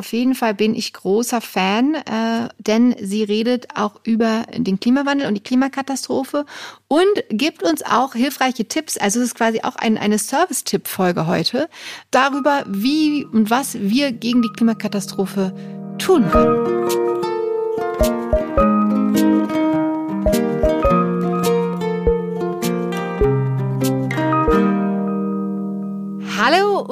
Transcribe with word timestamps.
auf 0.00 0.14
jeden 0.14 0.34
Fall 0.34 0.54
bin 0.54 0.74
ich 0.74 0.94
großer 0.94 1.42
Fan, 1.42 1.94
äh, 1.94 2.48
denn 2.56 2.96
sie 2.98 3.22
redet 3.22 3.68
auch 3.76 4.00
über 4.02 4.44
den 4.56 4.80
Klimawandel 4.80 5.28
und 5.28 5.34
die 5.34 5.42
Klimakatastrophe 5.42 6.46
und 6.88 7.04
gibt 7.28 7.62
uns 7.62 7.82
auch 7.82 8.14
hilfreiche 8.14 8.64
Tipps. 8.64 8.96
Also 8.96 9.20
es 9.20 9.26
ist 9.26 9.34
quasi 9.34 9.60
auch 9.60 9.76
ein, 9.76 9.98
eine 9.98 10.18
Service-Tipp-Folge 10.18 11.26
heute 11.26 11.68
darüber, 12.10 12.64
wie 12.66 13.26
und 13.26 13.50
was 13.50 13.78
wir 13.78 14.10
gegen 14.10 14.40
die 14.40 14.52
Klimakatastrophe 14.56 15.54
tun 15.98 16.30
können. 16.30 17.19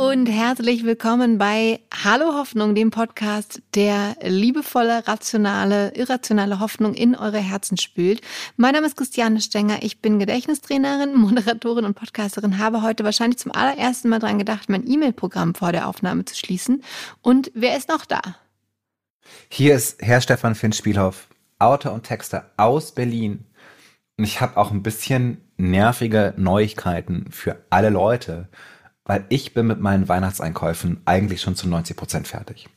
Und 0.08 0.24
herzlich 0.24 0.86
willkommen 0.86 1.36
bei 1.36 1.80
Hallo 2.02 2.32
Hoffnung, 2.32 2.74
dem 2.74 2.90
Podcast, 2.90 3.60
der 3.74 4.16
liebevolle, 4.22 5.06
rationale, 5.06 5.92
irrationale 5.96 6.60
Hoffnung 6.60 6.94
in 6.94 7.14
eure 7.14 7.36
Herzen 7.36 7.76
spült. 7.76 8.22
Mein 8.56 8.72
Name 8.72 8.86
ist 8.86 8.96
Christiane 8.96 9.42
Stenger, 9.42 9.82
ich 9.82 10.00
bin 10.00 10.18
Gedächtnistrainerin, 10.18 11.14
Moderatorin 11.14 11.84
und 11.84 11.92
Podcasterin, 11.92 12.56
habe 12.56 12.80
heute 12.80 13.04
wahrscheinlich 13.04 13.38
zum 13.38 13.52
allerersten 13.52 14.08
Mal 14.08 14.18
dran 14.18 14.38
gedacht, 14.38 14.70
mein 14.70 14.90
E-Mail-Programm 14.90 15.54
vor 15.54 15.72
der 15.72 15.86
Aufnahme 15.86 16.24
zu 16.24 16.34
schließen. 16.34 16.82
Und 17.20 17.50
wer 17.52 17.76
ist 17.76 17.90
noch 17.90 18.06
da? 18.06 18.22
Hier 19.50 19.74
ist 19.74 20.00
Herr 20.00 20.22
Stefan 20.22 20.54
Finn-Spielhoff, 20.54 21.28
Autor 21.58 21.92
und 21.92 22.04
Texter 22.04 22.50
aus 22.56 22.92
Berlin. 22.92 23.44
Und 24.16 24.24
ich 24.24 24.40
habe 24.40 24.56
auch 24.56 24.70
ein 24.70 24.82
bisschen 24.82 25.42
nervige 25.58 26.32
Neuigkeiten 26.38 27.26
für 27.30 27.62
alle 27.68 27.90
Leute 27.90 28.48
weil 29.08 29.24
ich 29.30 29.54
bin 29.54 29.66
mit 29.66 29.80
meinen 29.80 30.08
Weihnachtseinkäufen 30.08 31.00
eigentlich 31.06 31.40
schon 31.40 31.56
zu 31.56 31.66
90 31.66 31.96
Prozent 31.96 32.28
fertig. 32.28 32.68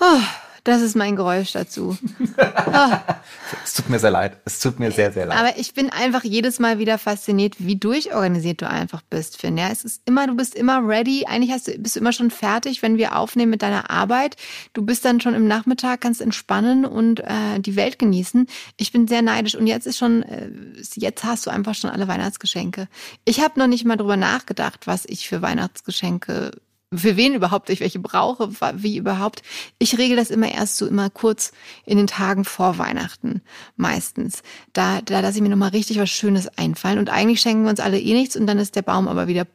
Oh, 0.00 0.20
das 0.68 0.82
ist 0.82 0.96
mein 0.96 1.16
Geräusch 1.16 1.52
dazu. 1.52 1.96
Oh. 2.20 2.36
es 3.64 3.72
tut 3.72 3.88
mir 3.88 3.98
sehr 3.98 4.10
leid. 4.10 4.36
Es 4.44 4.60
tut 4.60 4.78
mir 4.78 4.92
sehr, 4.92 5.12
sehr 5.12 5.24
leid. 5.24 5.38
Aber 5.38 5.58
ich 5.58 5.72
bin 5.72 5.88
einfach 5.88 6.24
jedes 6.24 6.58
Mal 6.58 6.78
wieder 6.78 6.98
fasziniert, 6.98 7.54
wie 7.58 7.76
durchorganisiert 7.76 8.60
du 8.60 8.68
einfach 8.68 9.00
bist, 9.08 9.40
Finn. 9.40 9.56
Ja, 9.56 9.70
es 9.70 9.82
ist 9.82 10.02
immer, 10.04 10.26
du 10.26 10.34
bist 10.36 10.54
immer 10.54 10.86
ready. 10.86 11.24
Eigentlich 11.26 11.52
hast 11.52 11.68
du, 11.68 11.78
bist 11.78 11.96
du 11.96 12.00
immer 12.00 12.12
schon 12.12 12.30
fertig, 12.30 12.82
wenn 12.82 12.98
wir 12.98 13.16
aufnehmen 13.16 13.50
mit 13.50 13.62
deiner 13.62 13.90
Arbeit. 13.90 14.36
Du 14.74 14.84
bist 14.84 15.06
dann 15.06 15.22
schon 15.22 15.32
im 15.32 15.48
Nachmittag, 15.48 16.02
kannst 16.02 16.20
entspannen 16.20 16.84
und 16.84 17.20
äh, 17.20 17.58
die 17.60 17.76
Welt 17.76 17.98
genießen. 17.98 18.46
Ich 18.76 18.92
bin 18.92 19.08
sehr 19.08 19.22
neidisch. 19.22 19.54
Und 19.54 19.66
jetzt 19.66 19.86
ist 19.86 19.96
schon, 19.96 20.22
äh, 20.22 20.50
jetzt 20.96 21.24
hast 21.24 21.46
du 21.46 21.50
einfach 21.50 21.74
schon 21.76 21.88
alle 21.88 22.08
Weihnachtsgeschenke. 22.08 22.88
Ich 23.24 23.40
habe 23.40 23.58
noch 23.58 23.68
nicht 23.68 23.86
mal 23.86 23.96
drüber 23.96 24.18
nachgedacht, 24.18 24.86
was 24.86 25.06
ich 25.06 25.28
für 25.28 25.40
Weihnachtsgeschenke 25.40 26.50
für 26.94 27.16
wen 27.16 27.34
überhaupt 27.34 27.68
ich 27.70 27.80
welche 27.80 27.98
brauche, 27.98 28.50
wie 28.82 28.96
überhaupt. 28.96 29.42
Ich 29.78 29.98
regel 29.98 30.16
das 30.16 30.30
immer 30.30 30.50
erst 30.50 30.76
so 30.76 30.86
immer 30.86 31.10
kurz 31.10 31.52
in 31.84 31.98
den 31.98 32.06
Tagen 32.06 32.44
vor 32.44 32.78
Weihnachten 32.78 33.42
meistens. 33.76 34.42
Da, 34.72 35.02
da 35.02 35.20
lasse 35.20 35.38
ich 35.38 35.42
mir 35.42 35.50
nochmal 35.50 35.70
richtig 35.70 35.98
was 35.98 36.10
Schönes 36.10 36.48
einfallen. 36.56 36.98
Und 36.98 37.10
eigentlich 37.10 37.40
schenken 37.40 37.64
wir 37.64 37.70
uns 37.70 37.80
alle 37.80 38.00
eh 38.00 38.14
nichts 38.14 38.36
und 38.36 38.46
dann 38.46 38.58
ist 38.58 38.76
der 38.76 38.82
Baum 38.82 39.06
aber 39.06 39.28
wieder 39.28 39.46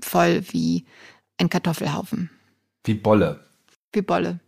voll 0.00 0.42
wie 0.50 0.84
ein 1.38 1.48
Kartoffelhaufen. 1.48 2.30
Wie 2.84 2.94
Bolle. 2.94 3.46
Wie 3.92 4.02
Bolle. 4.02 4.40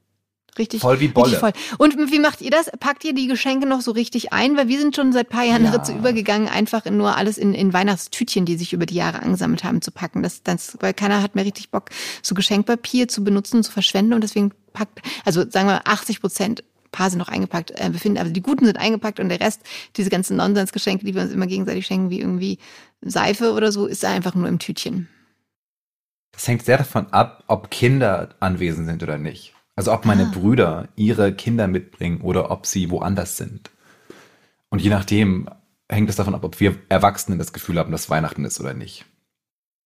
Richtig, 0.59 0.83
voll 0.83 1.01
wie 1.01 1.09
Bolle. 1.09 1.37
voll. 1.37 1.53
Und 1.79 1.97
wie 2.13 2.21
macht 2.21 2.41
ihr 2.41 2.51
das? 2.51 2.71
Packt 2.79 3.05
ihr 3.05 3.13
die 3.13 3.27
Geschenke 3.27 3.67
noch 3.67 3.81
so 3.81 3.91
richtig 3.91 4.33
ein? 4.33 4.57
Weil 4.57 4.69
wir 4.69 4.79
sind 4.79 4.95
schon 4.95 5.13
seit 5.13 5.29
paar 5.29 5.45
Jahren 5.45 5.65
ja. 5.65 5.73
dazu 5.73 5.93
übergegangen, 5.93 6.49
einfach 6.49 6.87
in 6.87 6.97
nur 6.97 7.17
alles 7.17 7.39
in, 7.39 7.55
in 7.55 7.73
Weihnachtstütchen, 7.73 8.45
die 8.45 8.57
sich 8.57 8.73
über 8.73 8.87
die 8.87 8.95
Jahre 8.95 9.21
angesammelt 9.23 9.65
haben, 9.65 9.83
zu 9.83 9.91
packen. 9.91 10.23
Das, 10.23 10.43
das, 10.45 10.77
weil 10.81 10.95
keiner 10.95 11.23
hat 11.23 11.35
mehr 11.35 11.45
richtig 11.45 11.71
Bock, 11.71 11.91
so 12.23 12.35
Geschenkpapier 12.35 13.09
zu 13.09 13.25
benutzen 13.25 13.59
und 13.59 13.65
zu 13.65 13.73
verschwenden. 13.73 14.13
Und 14.15 14.23
deswegen 14.23 14.53
packt, 14.73 15.01
also 15.25 15.49
sagen 15.49 15.69
wir 15.69 15.89
80 15.89 16.21
Prozent 16.21 16.65
paar 16.95 17.11
sind 17.11 17.19
noch 17.19 17.29
eingepackt, 17.29 17.73
äh, 17.73 17.91
befinden, 17.91 18.19
aber 18.19 18.31
die 18.31 18.41
guten 18.41 18.67
sind 18.67 18.79
eingepackt 18.79 19.19
und 19.19 19.29
der 19.29 19.41
Rest, 19.41 19.63
diese 19.97 20.11
ganzen 20.11 20.37
Nonsensgeschenke, 20.37 21.05
die 21.05 21.15
wir 21.15 21.23
uns 21.23 21.33
immer 21.33 21.49
gegenseitig 21.49 21.87
schenken, 21.87 22.11
wie 22.11 22.21
irgendwie 22.21 22.59
Seife 23.01 23.53
oder 23.53 23.73
so, 23.73 23.87
ist 23.87 24.05
einfach 24.05 24.37
nur 24.37 24.49
im 24.49 24.61
Tütchen. 24.61 25.09
Das 26.31 26.47
hängt 26.47 26.65
sehr 26.65 26.79
davon 26.79 27.13
ab, 27.13 27.43
ob 27.49 27.71
Kinder 27.71 28.37
anwesend 28.39 28.87
sind 28.87 29.03
oder 29.03 29.19
nicht. 29.19 29.54
Also 29.77 29.93
ob 29.93 30.05
meine 30.05 30.27
ah. 30.27 30.31
Brüder 30.33 30.89
ihre 30.97 31.33
Kinder 31.33 31.67
mitbringen 31.67 32.21
oder 32.21 32.51
ob 32.51 32.67
sie 32.67 32.91
woanders 32.91 33.37
sind. 33.37 33.71
Und 34.71 34.81
je 34.81 34.91
nachdem 34.91 35.49
hängt 35.91 36.09
es 36.09 36.17
davon 36.17 36.35
ab, 36.35 36.45
ob 36.45 36.61
wir 36.61 36.77
Erwachsenen 36.89 37.39
das 37.39 37.53
Gefühl 37.53 37.79
haben, 37.79 37.93
dass 37.93 38.11
Weihnachten 38.11 38.45
ist 38.45 38.61
oder 38.61 38.75
nicht. 38.75 39.05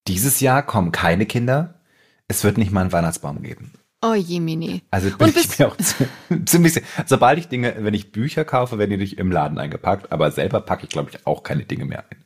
Dieses 0.07 0.41
Jahr 0.41 0.63
kommen 0.63 0.93
keine 0.93 1.27
Kinder. 1.27 1.81
Es 2.29 2.45
wird 2.45 2.59
nicht 2.59 2.73
mal 2.73 2.83
einen 2.83 2.93
Weihnachtsbaum 2.93 3.43
geben. 3.43 3.73
Oh 4.01 4.15
je, 4.15 4.39
Mini. 4.39 4.83
Also 4.91 5.11
bin 5.17 5.29
ich 5.35 5.59
mir 5.59 5.69
auch 5.69 5.77
ziemlich, 6.47 6.81
sobald 7.07 7.39
ich 7.39 7.49
Dinge, 7.49 7.75
wenn 7.79 7.95
ich 7.95 8.13
Bücher 8.13 8.45
kaufe, 8.45 8.79
werden 8.79 8.91
die 8.91 8.99
durch 8.99 9.15
im 9.15 9.33
Laden 9.33 9.59
eingepackt, 9.59 10.13
aber 10.13 10.31
selber 10.31 10.61
packe 10.61 10.85
ich, 10.85 10.91
glaube 10.91 11.11
ich, 11.11 11.27
auch 11.27 11.43
keine 11.43 11.65
Dinge 11.65 11.85
mehr 11.85 12.05
ein. 12.11 12.25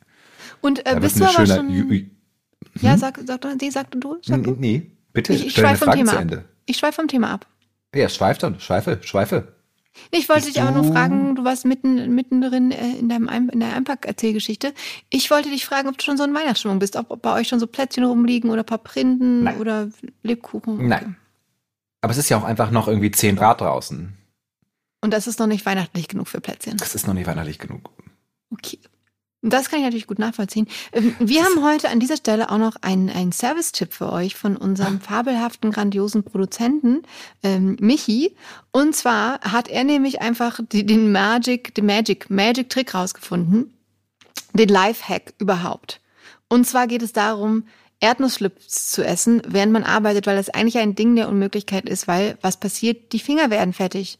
Und 0.61 0.85
äh, 0.85 0.97
bist 0.99 1.19
du 1.19 1.25
aber 1.25 1.45
schon... 1.45 1.69
Hm? 1.69 2.11
Ja, 2.79 2.97
sag, 2.97 3.19
sag, 3.25 3.41
nee, 3.59 3.69
sag 3.69 3.91
du. 3.91 4.17
Sag 4.21 4.43
du. 4.43 4.55
Nee, 4.57 4.91
bitte, 5.13 5.33
ich, 5.33 5.47
ich 5.47 5.51
stell 5.53 5.65
eine 5.65 5.77
Frage 5.77 6.03
zu 6.05 6.15
Ende. 6.15 6.37
Ab. 6.39 6.45
Ich 6.65 6.77
schweife 6.77 6.95
vom 6.95 7.07
Thema 7.07 7.33
ab. 7.33 7.47
Ja, 7.93 8.09
schweif 8.09 8.37
dann, 8.37 8.59
schweife, 8.59 8.99
schweife. 9.03 9.53
Ich 10.11 10.27
wollte 10.27 10.45
Bist 10.45 10.55
dich 10.55 10.63
aber 10.63 10.71
nur 10.71 10.91
fragen, 10.91 11.35
du 11.35 11.43
warst 11.43 11.65
mitten, 11.65 12.15
mittendrin 12.15 12.71
äh, 12.71 12.97
in, 12.97 13.09
deinem 13.09 13.29
Ein 13.29 13.49
in 13.49 13.59
der 13.59 13.75
Einpack-Erzählgeschichte. 13.75 14.73
Ich 15.09 15.29
wollte 15.29 15.49
dich 15.49 15.65
fragen, 15.65 15.87
ob 15.87 15.97
du 15.97 16.03
schon 16.03 16.17
so 16.17 16.23
in 16.23 16.33
Weihnachtsstimmung 16.33 16.79
bist, 16.79 16.95
ob, 16.95 17.11
ob 17.11 17.21
bei 17.21 17.33
euch 17.33 17.47
schon 17.47 17.59
so 17.59 17.67
Plätzchen 17.67 18.03
rumliegen 18.03 18.49
oder 18.49 18.63
ein 18.63 18.65
paar 18.65 18.79
Printen 18.79 19.43
Nein. 19.43 19.59
oder 19.59 19.89
Lebkuchen. 20.23 20.75
Okay. 20.75 20.87
Nein. 20.87 21.15
Aber 22.01 22.11
es 22.11 22.17
ist 22.17 22.29
ja 22.29 22.37
auch 22.37 22.43
einfach 22.43 22.71
noch 22.71 22.87
irgendwie 22.87 23.11
10 23.11 23.35
Grad 23.35 23.61
draußen. 23.61 24.17
Und 25.01 25.11
das 25.11 25.27
ist 25.27 25.39
noch 25.39 25.47
nicht 25.47 25.65
weihnachtlich 25.65 26.07
genug 26.07 26.27
für 26.27 26.41
Plätzchen. 26.41 26.77
Das 26.77 26.95
ist 26.95 27.07
noch 27.07 27.13
nicht 27.13 27.27
weihnachtlich 27.27 27.59
genug. 27.59 27.91
Okay. 28.49 28.79
Das 29.45 29.69
kann 29.69 29.79
ich 29.79 29.85
natürlich 29.85 30.07
gut 30.07 30.19
nachvollziehen. 30.19 30.67
Ähm, 30.93 31.15
wir 31.19 31.43
haben 31.43 31.63
heute 31.63 31.89
an 31.89 31.99
dieser 31.99 32.15
Stelle 32.15 32.49
auch 32.49 32.57
noch 32.57 32.77
einen, 32.81 33.09
einen 33.09 33.33
Service-Tipp 33.33 33.93
für 33.93 34.11
euch 34.11 34.35
von 34.35 34.55
unserem 34.55 35.01
fabelhaften, 35.01 35.71
grandiosen 35.71 36.23
Produzenten, 36.23 37.03
ähm, 37.43 37.75
Michi. 37.81 38.37
Und 38.71 38.95
zwar 38.95 39.41
hat 39.41 39.67
er 39.67 39.83
nämlich 39.83 40.21
einfach 40.21 40.61
die, 40.71 40.85
den 40.85 41.11
Magic, 41.11 41.75
den 41.75 41.85
Magic, 41.85 42.29
Magic-Trick 42.29 42.95
rausgefunden. 42.95 43.73
Den 44.53 44.69
Life-Hack 44.69 45.33
überhaupt. 45.39 45.99
Und 46.47 46.65
zwar 46.65 46.87
geht 46.87 47.01
es 47.01 47.11
darum, 47.11 47.65
Erdnussflips 47.99 48.91
zu 48.91 49.05
essen, 49.05 49.41
während 49.45 49.73
man 49.73 49.83
arbeitet, 49.83 50.25
weil 50.25 50.37
das 50.37 50.49
eigentlich 50.49 50.77
ein 50.77 50.95
Ding 50.95 51.17
der 51.17 51.27
Unmöglichkeit 51.27 51.89
ist, 51.89 52.07
weil 52.07 52.37
was 52.41 52.57
passiert? 52.57 53.11
Die 53.11 53.19
Finger 53.19 53.49
werden 53.49 53.73
fettig. 53.73 54.19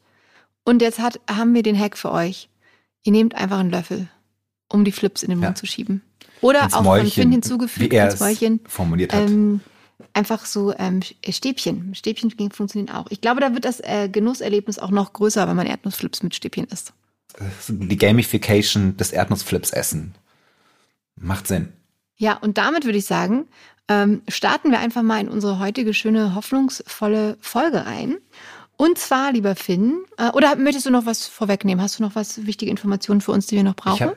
Und 0.66 0.81
jetzt 0.81 1.00
hat, 1.00 1.22
haben 1.29 1.53
wir 1.53 1.63
den 1.63 1.79
Hack 1.79 1.97
für 1.97 2.12
euch. 2.12 2.50
Ihr 3.03 3.13
nehmt 3.13 3.35
einfach 3.35 3.59
einen 3.59 3.72
Löffel 3.72 4.09
um 4.73 4.84
die 4.84 4.91
Flips 4.91 5.23
in 5.23 5.29
den 5.29 5.39
Mund 5.39 5.51
ja. 5.51 5.56
zu 5.56 5.66
schieben. 5.66 6.01
Oder 6.41 6.63
ins 6.63 6.73
auch 6.73 6.84
Mäulchen, 6.84 7.09
von 7.09 7.22
Finn 7.22 7.31
hinzugefügt, 7.31 7.94
ins 7.94 8.19
Mäulchen. 8.19 8.59
Formuliert 8.67 9.13
hat. 9.13 9.29
Ähm, 9.29 9.61
einfach 10.13 10.45
so 10.45 10.73
ähm, 10.78 11.01
Stäbchen. 11.29 11.95
Stäbchen 11.95 12.31
funktionieren 12.51 12.94
auch. 12.94 13.06
Ich 13.09 13.22
glaube, 13.22 13.39
da 13.39 13.53
wird 13.53 13.66
das 13.66 13.79
äh, 13.79 14.09
Genusserlebnis 14.09 14.79
auch 14.79 14.91
noch 14.91 15.13
größer, 15.13 15.47
wenn 15.47 15.56
man 15.56 15.67
Erdnussflips 15.67 16.23
mit 16.23 16.35
Stäbchen 16.35 16.66
isst. 16.66 16.94
Die 17.67 17.97
Gamification 17.97 18.97
des 18.97 19.12
Erdnussflips 19.12 19.72
essen. 19.72 20.16
Macht 21.16 21.47
Sinn. 21.47 21.72
Ja, 22.16 22.38
und 22.38 22.57
damit 22.57 22.85
würde 22.85 22.97
ich 22.97 23.06
sagen, 23.06 23.47
ähm, 23.88 24.22
starten 24.28 24.72
wir 24.72 24.79
einfach 24.79 25.01
mal 25.01 25.19
in 25.19 25.29
unsere 25.29 25.59
heutige 25.59 25.94
schöne, 25.94 26.35
hoffnungsvolle 26.35 27.38
Folge 27.41 27.85
ein. 27.85 28.17
Und 28.75 28.97
zwar, 28.97 29.31
lieber 29.31 29.56
Finn, 29.56 30.03
äh, 30.17 30.29
oder 30.31 30.56
möchtest 30.56 30.85
du 30.85 30.89
noch 30.89 31.06
was 31.06 31.25
vorwegnehmen? 31.28 31.81
Hast 31.81 32.00
du 32.00 32.03
noch 32.03 32.16
was 32.16 32.45
wichtige 32.45 32.72
Informationen 32.72 33.22
für 33.22 33.31
uns, 33.31 33.47
die 33.47 33.56
wir 33.56 33.63
noch 33.63 33.75
brauchen? 33.75 34.12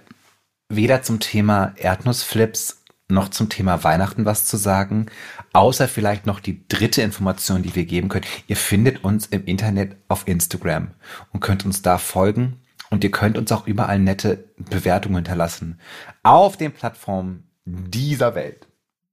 Weder 0.69 1.03
zum 1.03 1.21
Thema 1.21 1.73
Erdnussflips 1.77 2.83
noch 3.09 3.29
zum 3.29 3.49
Thema 3.49 3.85
Weihnachten 3.85 4.25
was 4.25 4.47
zu 4.47 4.57
sagen, 4.57 5.07
außer 5.53 5.87
vielleicht 5.87 6.27
noch 6.27 6.41
die 6.41 6.67
dritte 6.67 7.03
Information, 7.03 7.63
die 7.63 7.75
wir 7.75 7.85
geben 7.85 8.09
können. 8.09 8.27
Ihr 8.49 8.57
findet 8.57 9.05
uns 9.05 9.27
im 9.27 9.45
Internet 9.45 9.97
auf 10.09 10.27
Instagram 10.27 10.91
und 11.33 11.41
könnt 11.41 11.65
uns 11.65 11.83
da 11.83 11.99
folgen 11.99 12.61
und 12.91 13.05
ihr 13.05 13.11
könnt 13.11 13.39
uns 13.39 13.53
auch 13.53 13.67
überall 13.67 13.99
nette 13.99 14.51
Bewertungen 14.59 15.17
hinterlassen. 15.17 15.81
Auf 16.23 16.57
den 16.57 16.73
Plattformen 16.73 17.49
dieser 17.65 18.35
Welt. 18.35 18.67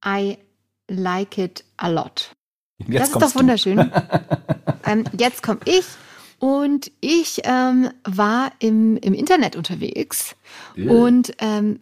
I 0.06 0.38
like 0.88 1.38
it 1.38 1.64
a 1.78 1.88
lot. 1.88 2.36
Jetzt 2.80 3.14
das 3.14 3.24
ist 3.24 3.36
doch 3.36 3.40
wunderschön. 3.40 3.92
ähm, 4.86 5.04
jetzt 5.18 5.44
komme 5.44 5.60
ich 5.66 5.86
und 6.44 6.92
ich 7.00 7.40
ähm, 7.46 7.90
war 8.04 8.52
im, 8.60 8.98
im 8.98 9.14
Internet 9.14 9.56
unterwegs 9.56 10.36
yeah. 10.76 10.92
und, 10.92 11.32
ähm, 11.40 11.80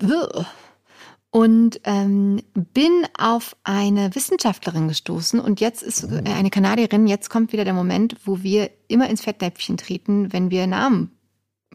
und 1.32 1.82
ähm, 1.84 2.44
bin 2.54 3.08
auf 3.18 3.56
eine 3.64 4.14
Wissenschaftlerin 4.14 4.88
gestoßen. 4.88 5.40
Und 5.40 5.62
jetzt 5.62 5.82
ist 5.82 6.04
äh, 6.04 6.22
eine 6.30 6.52
Kanadierin, 6.52 7.08
jetzt 7.08 7.32
kommt 7.32 7.54
wieder 7.54 7.66
der 7.66 7.74
Moment, 7.74 8.18
wo 8.24 8.44
wir 8.44 8.70
immer 8.88 9.10
ins 9.10 9.22
Fettnäpfchen 9.22 9.78
treten, 9.78 10.32
wenn 10.32 10.52
wir 10.52 10.68
Namen 10.68 11.10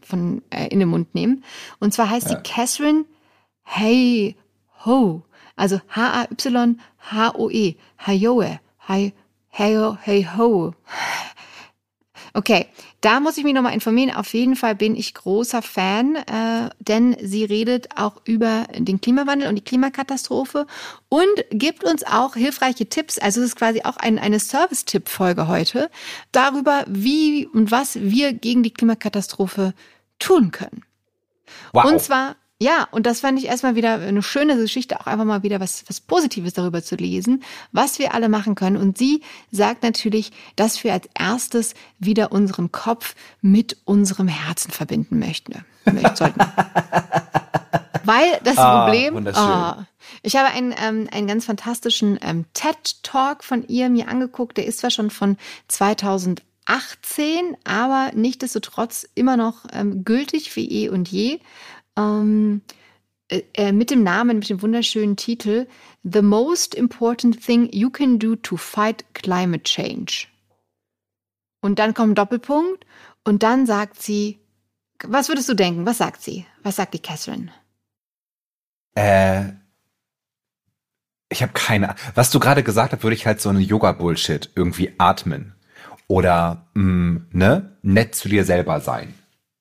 von, 0.01 0.41
äh, 0.49 0.67
in 0.67 0.79
den 0.79 0.87
Mund 0.87 1.13
nehmen. 1.13 1.43
Und 1.81 1.93
zwar 1.93 2.09
heißt 2.09 2.29
ja. 2.29 2.37
sie 2.37 2.43
Catherine 2.43 3.03
Hey 3.63 4.37
Ho. 4.85 5.23
Also 5.57 5.81
H-A-Y-H-O-E. 5.89 7.75
Hayoe. 7.97 8.59
Hey, 8.77 9.13
hey, 9.49 9.97
hey 10.03 10.25
ho. 10.37 10.73
Okay, 12.37 12.67
da 13.01 13.19
muss 13.19 13.39
ich 13.39 13.43
mich 13.43 13.55
nochmal 13.55 13.73
informieren. 13.73 14.15
Auf 14.15 14.31
jeden 14.35 14.55
Fall 14.55 14.75
bin 14.75 14.95
ich 14.95 15.15
großer 15.15 15.63
Fan, 15.63 16.17
äh, 16.17 16.69
denn 16.77 17.17
sie 17.19 17.43
redet 17.43 17.97
auch 17.97 18.21
über 18.25 18.67
den 18.77 19.01
Klimawandel 19.01 19.49
und 19.49 19.55
die 19.55 19.63
Klimakatastrophe 19.63 20.67
und 21.09 21.27
gibt 21.49 21.83
uns 21.83 22.03
auch 22.03 22.35
hilfreiche 22.35 22.85
Tipps. 22.85 23.17
Also 23.17 23.41
es 23.41 23.47
ist 23.47 23.55
quasi 23.55 23.81
auch 23.81 23.97
ein, 23.97 24.19
eine 24.19 24.39
Service-Tipp-Folge 24.39 25.47
heute 25.47 25.89
darüber, 26.31 26.83
wie 26.87 27.47
und 27.47 27.71
was 27.71 27.99
wir 27.99 28.33
gegen 28.33 28.61
die 28.61 28.71
Klimakatastrophe 28.71 29.73
tun 30.19 30.51
können. 30.51 30.83
Wow. 31.73 31.85
Und 31.85 32.01
zwar 32.03 32.35
ja, 32.59 32.87
und 32.89 33.05
das 33.05 33.19
fand 33.19 33.37
ich 33.37 33.45
erstmal 33.45 33.75
wieder 33.75 33.99
eine 33.99 34.23
schöne 34.23 34.57
Geschichte, 34.57 34.99
auch 34.99 35.05
einfach 35.05 35.25
mal 35.25 35.43
wieder 35.43 35.59
was, 35.59 35.83
was 35.87 35.99
Positives 35.99 36.53
darüber 36.53 36.81
zu 36.81 36.95
lesen, 36.95 37.43
was 37.71 37.99
wir 37.99 38.15
alle 38.15 38.29
machen 38.29 38.55
können. 38.55 38.77
Und 38.77 38.97
sie 38.97 39.21
sagt 39.51 39.83
natürlich, 39.83 40.31
dass 40.55 40.83
wir 40.83 40.93
als 40.93 41.07
erstes 41.13 41.75
wieder 41.99 42.31
unseren 42.31 42.71
Kopf 42.71 43.13
mit 43.41 43.77
unserem 43.85 44.27
Herzen 44.27 44.71
verbinden 44.71 45.19
möchten. 45.19 45.65
sollten. 46.15 46.39
Weil 48.03 48.39
das 48.43 48.57
ah, 48.57 48.85
Problem, 48.85 49.17
oh, 49.17 49.83
ich 50.23 50.35
habe 50.35 50.47
einen, 50.47 50.73
ähm, 50.81 51.07
einen 51.11 51.27
ganz 51.27 51.45
fantastischen 51.45 52.17
ähm, 52.21 52.45
TED-Talk 52.53 53.43
von 53.43 53.67
ihr 53.67 53.89
mir 53.89 54.07
angeguckt, 54.07 54.57
der 54.57 54.65
ist 54.65 54.79
zwar 54.79 54.91
schon 54.91 55.11
von 55.11 55.37
2018, 55.67 56.41
aber 57.65 58.11
nichtdestotrotz 58.15 59.07
immer 59.13 59.35
noch 59.37 59.65
ähm, 59.73 60.05
gültig 60.05 60.55
wie 60.55 60.85
eh 60.85 60.89
und 60.89 61.09
je 61.09 61.39
ähm, 61.97 62.61
äh, 63.29 63.41
äh, 63.55 63.71
mit 63.73 63.91
dem 63.91 64.03
Namen, 64.03 64.39
mit 64.39 64.49
dem 64.49 64.61
wunderschönen 64.61 65.17
Titel 65.17 65.67
The 66.03 66.21
Most 66.21 66.75
Important 66.75 67.43
Thing 67.43 67.69
You 67.73 67.89
Can 67.89 68.19
Do 68.19 68.35
to 68.37 68.55
Fight 68.55 69.03
Climate 69.13 69.63
Change. 69.63 70.27
Und 71.61 71.79
dann 71.79 71.93
kommt 71.93 72.11
ein 72.11 72.15
Doppelpunkt 72.15 72.85
und 73.25 73.43
dann 73.43 73.65
sagt 73.65 74.01
sie, 74.01 74.39
was 75.03 75.27
würdest 75.27 75.49
du 75.49 75.53
denken? 75.53 75.85
Was 75.85 75.97
sagt 75.97 76.21
sie? 76.21 76.45
Was 76.63 76.77
sagt 76.77 76.93
die 76.93 76.99
Catherine? 76.99 77.51
Äh, 78.95 79.53
ich 81.29 81.41
habe 81.41 81.51
keine. 81.53 81.95
Was 82.15 82.31
du 82.31 82.39
gerade 82.39 82.63
gesagt 82.63 82.93
hast, 82.93 83.03
würde 83.03 83.15
ich 83.15 83.27
halt 83.27 83.41
so 83.41 83.49
eine 83.49 83.59
Yoga-Bullshit 83.59 84.51
irgendwie 84.55 84.93
atmen 84.97 85.55
oder 86.07 86.67
mh, 86.73 86.83
mm, 86.83 87.27
ne 87.31 87.77
nett 87.81 88.15
zu 88.15 88.29
dir 88.29 88.45
selber 88.45 88.79
sein. 88.79 89.13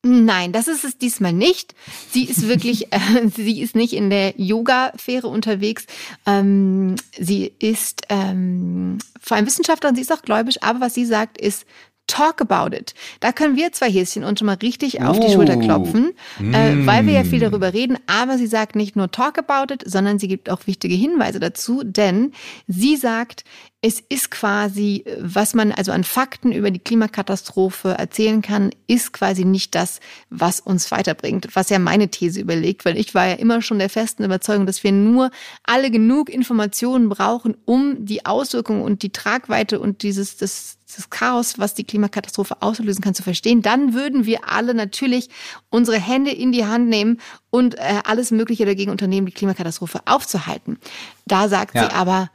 Nein, 0.07 0.53
das 0.53 0.69
ist 0.69 0.85
es 0.85 0.99
diesmal 0.99 1.33
nicht. 1.33 1.75
Sie 2.11 2.25
ist 2.25 2.49
wirklich, 2.49 2.87
äh, 2.93 3.29
sie 3.35 3.61
ist 3.61 3.75
nicht 3.75 3.93
in 3.93 4.11
der 4.11 4.35
Yoga-Fähre 4.37 5.27
unterwegs. 5.27 5.87
Ähm, 6.27 6.97
sie 7.19 7.53
ist 7.59 8.03
ähm, 8.09 8.99
vor 9.21 9.37
allem 9.37 9.47
Wissenschaftlerin, 9.47 9.97
sie 9.97 10.03
ist 10.03 10.13
auch 10.13 10.23
gläubig, 10.23 10.63
aber 10.63 10.81
was 10.81 10.95
sie 10.95 11.05
sagt, 11.05 11.39
ist, 11.41 11.67
Talk 12.07 12.41
about 12.41 12.75
it. 12.77 12.95
Da 13.19 13.33
können 13.33 13.57
wir 13.57 13.73
zwei 13.73 13.91
Häschen 13.91 14.23
uns 14.23 14.39
schon 14.39 14.47
mal 14.47 14.59
richtig 14.63 15.03
auf 15.03 15.19
die 15.19 15.33
Schulter 15.33 15.57
oh. 15.57 15.61
klopfen, 15.61 16.13
mm. 16.39 16.55
äh, 16.55 16.87
weil 16.87 17.05
wir 17.05 17.15
ja 17.15 17.25
viel 17.25 17.41
darüber 17.41 17.73
reden. 17.73 17.99
Aber 18.07 18.39
sie 18.39 18.47
sagt 18.47 18.77
nicht 18.77 18.95
nur 18.95 19.11
talk 19.11 19.39
about 19.39 19.75
it, 19.75 19.83
sondern 19.85 20.21
sie 20.21 20.29
gibt 20.29 20.49
auch 20.49 20.69
wichtige 20.69 20.95
Hinweise 20.95 21.41
dazu, 21.41 21.83
denn 21.83 22.31
sie 22.69 22.95
sagt, 22.95 23.43
es 23.83 24.03
ist 24.09 24.31
quasi, 24.31 25.05
was 25.21 25.55
man 25.55 25.71
also 25.71 25.93
an 25.93 26.03
Fakten 26.03 26.51
über 26.51 26.71
die 26.71 26.79
Klimakatastrophe 26.79 27.91
erzählen 27.91 28.41
kann, 28.41 28.71
ist 28.87 29.13
quasi 29.13 29.45
nicht 29.45 29.75
das, 29.75 30.01
was 30.31 30.61
uns 30.61 30.91
weiterbringt, 30.91 31.49
was 31.55 31.69
ja 31.69 31.79
meine 31.79 32.09
These 32.09 32.41
überlegt, 32.41 32.85
weil 32.87 32.97
ich 32.97 33.15
war 33.15 33.27
ja 33.27 33.35
immer 33.35 33.61
schon 33.61 33.79
der 33.79 33.91
festen 33.91 34.25
Überzeugung, 34.25 34.65
dass 34.65 34.83
wir 34.83 34.93
nur 34.93 35.31
alle 35.63 35.91
genug 35.91 36.31
Informationen 36.31 37.11
brauchen, 37.11 37.55
um 37.67 38.05
die 38.05 38.25
Auswirkungen 38.25 38.83
und 38.83 39.03
die 39.03 39.13
Tragweite 39.13 39.79
und 39.79 40.03
dieses, 40.03 40.39
das, 40.39 40.79
das 40.95 41.11
Chaos, 41.11 41.59
was 41.59 41.75
die 41.75 41.85
Klimakatastrophe 41.85 42.63
auslösen 42.63 43.03
kann, 43.03 43.15
zu 43.15 43.23
verstehen. 43.23 43.61
Dann 43.61 43.93
würden 43.93 44.25
wir 44.25 44.49
alle 44.49 44.73
natürlich 44.73 45.29
unsere 45.69 46.01
Hände 46.01 46.31
in 46.31 46.51
die 46.51 46.65
Hand 46.65 46.89
nehmen 46.89 47.21
und 47.51 47.75
äh, 47.77 48.01
alles 48.05 48.31
Mögliche 48.31 48.65
dagegen 48.65 48.91
unternehmen, 48.91 49.27
die 49.27 49.33
Klimakatastrophe 49.33 50.01
aufzuhalten. 50.07 50.79
Da 51.27 51.49
sagt 51.49 51.75
ja. 51.75 51.85
sie 51.85 51.95
aber, 51.95 52.31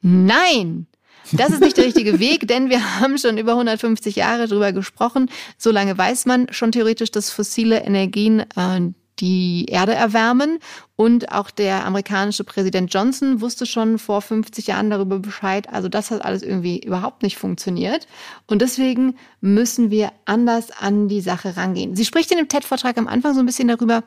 Nein, 0.00 0.86
das 1.32 1.50
ist 1.50 1.60
nicht 1.60 1.76
der 1.76 1.84
richtige 1.84 2.18
Weg, 2.20 2.48
denn 2.48 2.70
wir 2.70 3.00
haben 3.00 3.18
schon 3.18 3.38
über 3.38 3.52
150 3.52 4.16
Jahre 4.16 4.46
darüber 4.46 4.72
gesprochen. 4.72 5.30
So 5.56 5.70
lange 5.70 5.96
weiß 5.96 6.26
man 6.26 6.46
schon 6.52 6.72
theoretisch, 6.72 7.10
dass 7.10 7.30
fossile 7.30 7.80
Energien 7.80 8.40
äh, 8.56 8.92
die 9.20 9.66
Erde 9.66 9.94
erwärmen. 9.94 10.58
Und 10.96 11.32
auch 11.32 11.50
der 11.50 11.84
amerikanische 11.84 12.44
Präsident 12.44 12.92
Johnson 12.92 13.40
wusste 13.40 13.66
schon 13.66 13.98
vor 13.98 14.22
50 14.22 14.66
Jahren 14.68 14.90
darüber 14.90 15.18
Bescheid. 15.18 15.68
Also 15.68 15.88
das 15.88 16.10
hat 16.10 16.24
alles 16.24 16.42
irgendwie 16.42 16.80
überhaupt 16.80 17.22
nicht 17.22 17.36
funktioniert. 17.36 18.06
Und 18.46 18.62
deswegen 18.62 19.16
müssen 19.40 19.90
wir 19.90 20.12
anders 20.24 20.70
an 20.70 21.08
die 21.08 21.20
Sache 21.20 21.56
rangehen. 21.56 21.94
Sie 21.94 22.04
spricht 22.04 22.30
in 22.30 22.38
dem 22.38 22.48
TED-Vortrag 22.48 22.96
am 22.98 23.08
Anfang 23.08 23.34
so 23.34 23.40
ein 23.40 23.46
bisschen 23.46 23.68
darüber, 23.68 24.02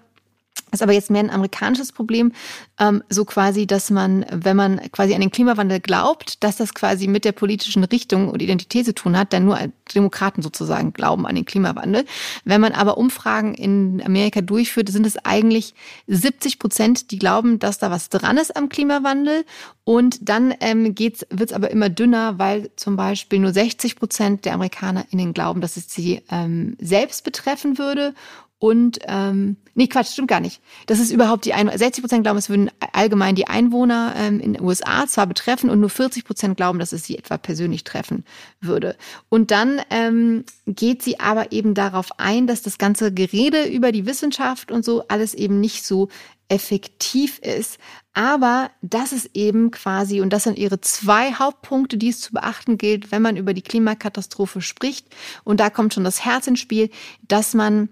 ist 0.71 0.81
aber 0.81 0.93
jetzt 0.93 1.09
mehr 1.09 1.21
ein 1.21 1.29
amerikanisches 1.29 1.91
Problem, 1.91 2.31
ähm, 2.79 3.03
so 3.09 3.25
quasi, 3.25 3.67
dass 3.67 3.89
man, 3.89 4.25
wenn 4.31 4.55
man 4.55 4.79
quasi 4.91 5.13
an 5.13 5.21
den 5.21 5.31
Klimawandel 5.31 5.79
glaubt, 5.79 6.43
dass 6.43 6.57
das 6.57 6.73
quasi 6.73 7.07
mit 7.07 7.25
der 7.25 7.33
politischen 7.33 7.83
Richtung 7.83 8.29
und 8.29 8.41
Identität 8.41 8.85
zu 8.85 8.93
tun 8.93 9.17
hat, 9.17 9.33
denn 9.33 9.45
nur 9.45 9.59
Demokraten 9.93 10.41
sozusagen 10.41 10.93
glauben 10.93 11.27
an 11.27 11.35
den 11.35 11.45
Klimawandel. 11.45 12.05
Wenn 12.45 12.61
man 12.61 12.73
aber 12.73 12.97
Umfragen 12.97 13.53
in 13.53 14.01
Amerika 14.05 14.41
durchführt, 14.41 14.89
sind 14.89 15.05
es 15.05 15.17
eigentlich 15.17 15.73
70 16.07 16.59
Prozent, 16.59 17.11
die 17.11 17.19
glauben, 17.19 17.59
dass 17.59 17.77
da 17.77 17.91
was 17.91 18.09
dran 18.09 18.37
ist 18.37 18.55
am 18.55 18.69
Klimawandel. 18.69 19.45
Und 19.83 20.29
dann 20.29 20.53
ähm, 20.61 20.95
wird 20.97 21.25
es 21.29 21.53
aber 21.53 21.71
immer 21.71 21.89
dünner, 21.89 22.39
weil 22.39 22.71
zum 22.75 22.95
Beispiel 22.95 23.39
nur 23.39 23.51
60 23.51 23.95
Prozent 23.95 24.45
der 24.45 24.53
AmerikanerInnen 24.53 25.33
glauben, 25.33 25.59
dass 25.59 25.75
es 25.75 25.93
sie 25.93 26.21
ähm, 26.29 26.77
selbst 26.79 27.23
betreffen 27.23 27.77
würde 27.77 28.13
und 28.61 28.99
ähm, 29.07 29.57
nee, 29.73 29.87
Quatsch, 29.87 30.11
stimmt 30.11 30.27
gar 30.27 30.39
nicht. 30.39 30.61
Das 30.85 30.99
ist 30.99 31.09
überhaupt 31.09 31.45
die 31.45 31.55
Einwohner. 31.55 31.79
60 31.79 32.03
Prozent 32.03 32.23
glauben, 32.23 32.37
es 32.37 32.47
würden 32.47 32.69
allgemein 32.93 33.33
die 33.33 33.47
Einwohner 33.47 34.13
ähm, 34.15 34.39
in 34.39 34.53
den 34.53 34.61
USA 34.61 35.07
zwar 35.07 35.25
betreffen 35.25 35.71
und 35.71 35.79
nur 35.79 35.89
40 35.89 36.25
Prozent 36.25 36.57
glauben, 36.57 36.77
dass 36.77 36.91
es 36.91 37.03
sie 37.03 37.17
etwa 37.17 37.39
persönlich 37.39 37.83
treffen 37.83 38.23
würde. 38.59 38.95
Und 39.29 39.49
dann 39.49 39.81
ähm, 39.89 40.45
geht 40.67 41.01
sie 41.01 41.19
aber 41.19 41.51
eben 41.51 41.73
darauf 41.73 42.19
ein, 42.19 42.45
dass 42.45 42.61
das 42.61 42.77
ganze 42.77 43.11
Gerede 43.11 43.65
über 43.65 43.91
die 43.91 44.05
Wissenschaft 44.05 44.71
und 44.71 44.85
so 44.85 45.07
alles 45.07 45.33
eben 45.33 45.59
nicht 45.59 45.83
so 45.83 46.09
effektiv 46.47 47.39
ist. 47.39 47.79
Aber 48.13 48.69
das 48.83 49.11
ist 49.11 49.31
eben 49.33 49.71
quasi, 49.71 50.21
und 50.21 50.31
das 50.33 50.43
sind 50.43 50.59
ihre 50.59 50.79
zwei 50.81 51.33
Hauptpunkte, 51.33 51.97
die 51.97 52.09
es 52.09 52.19
zu 52.19 52.31
beachten 52.31 52.77
gilt, 52.77 53.11
wenn 53.11 53.23
man 53.23 53.37
über 53.37 53.55
die 53.55 53.63
Klimakatastrophe 53.63 54.61
spricht. 54.61 55.07
Und 55.43 55.59
da 55.59 55.71
kommt 55.71 55.95
schon 55.95 56.03
das 56.03 56.23
Herz 56.23 56.45
ins 56.45 56.59
Spiel, 56.59 56.91
dass 57.27 57.55
man 57.55 57.89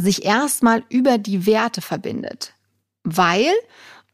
sich 0.00 0.24
erstmal 0.24 0.84
über 0.88 1.18
die 1.18 1.46
Werte 1.46 1.80
verbindet. 1.80 2.54
Weil 3.04 3.52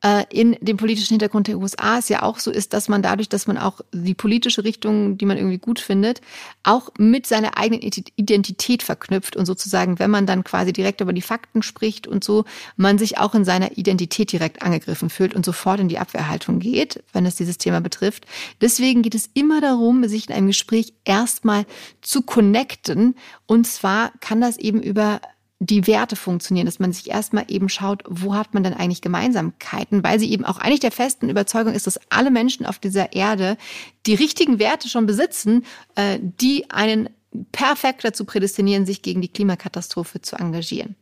äh, 0.02 0.24
in 0.30 0.56
dem 0.60 0.76
politischen 0.76 1.14
Hintergrund 1.14 1.48
der 1.48 1.58
USA 1.58 1.98
es 1.98 2.08
ja 2.08 2.22
auch 2.22 2.38
so 2.38 2.50
ist, 2.50 2.74
dass 2.74 2.88
man 2.88 3.02
dadurch, 3.02 3.28
dass 3.28 3.46
man 3.46 3.56
auch 3.56 3.80
die 3.92 4.14
politische 4.14 4.62
Richtung, 4.62 5.16
die 5.16 5.24
man 5.24 5.36
irgendwie 5.36 5.58
gut 5.58 5.80
findet, 5.80 6.20
auch 6.64 6.90
mit 6.98 7.26
seiner 7.26 7.56
eigenen 7.56 7.82
Identität 7.82 8.82
verknüpft 8.82 9.36
und 9.36 9.46
sozusagen, 9.46 9.98
wenn 9.98 10.10
man 10.10 10.26
dann 10.26 10.44
quasi 10.44 10.72
direkt 10.72 11.00
über 11.00 11.12
die 11.12 11.22
Fakten 11.22 11.62
spricht 11.62 12.06
und 12.06 12.24
so, 12.24 12.44
man 12.76 12.98
sich 12.98 13.18
auch 13.18 13.34
in 13.34 13.44
seiner 13.44 13.78
Identität 13.78 14.30
direkt 14.32 14.62
angegriffen 14.62 15.08
fühlt 15.08 15.34
und 15.34 15.44
sofort 15.44 15.80
in 15.80 15.88
die 15.88 15.98
Abwehrhaltung 15.98 16.58
geht, 16.58 17.02
wenn 17.12 17.26
es 17.26 17.36
dieses 17.36 17.58
Thema 17.58 17.80
betrifft. 17.80 18.26
Deswegen 18.60 19.02
geht 19.02 19.14
es 19.14 19.30
immer 19.32 19.60
darum, 19.60 20.06
sich 20.08 20.28
in 20.28 20.34
einem 20.34 20.48
Gespräch 20.48 20.92
erstmal 21.04 21.64
zu 22.02 22.22
connecten 22.22 23.16
und 23.46 23.66
zwar 23.66 24.12
kann 24.20 24.40
das 24.40 24.58
eben 24.58 24.82
über 24.82 25.20
die 25.58 25.86
Werte 25.86 26.16
funktionieren, 26.16 26.66
dass 26.66 26.78
man 26.78 26.92
sich 26.92 27.10
erstmal 27.10 27.46
eben 27.48 27.68
schaut, 27.68 28.02
wo 28.06 28.34
hat 28.34 28.52
man 28.52 28.62
denn 28.62 28.74
eigentlich 28.74 29.00
Gemeinsamkeiten, 29.00 30.04
weil 30.04 30.20
sie 30.20 30.30
eben 30.30 30.44
auch 30.44 30.58
eigentlich 30.58 30.80
der 30.80 30.92
festen 30.92 31.30
Überzeugung 31.30 31.72
ist, 31.72 31.86
dass 31.86 32.00
alle 32.10 32.30
Menschen 32.30 32.66
auf 32.66 32.78
dieser 32.78 33.14
Erde 33.14 33.56
die 34.04 34.14
richtigen 34.14 34.58
Werte 34.58 34.88
schon 34.88 35.06
besitzen, 35.06 35.64
äh, 35.94 36.18
die 36.20 36.70
einen 36.70 37.08
perfekt 37.52 38.04
dazu 38.04 38.24
prädestinieren, 38.24 38.86
sich 38.86 39.02
gegen 39.02 39.22
die 39.22 39.28
Klimakatastrophe 39.28 40.20
zu 40.20 40.36
engagieren. 40.36 40.94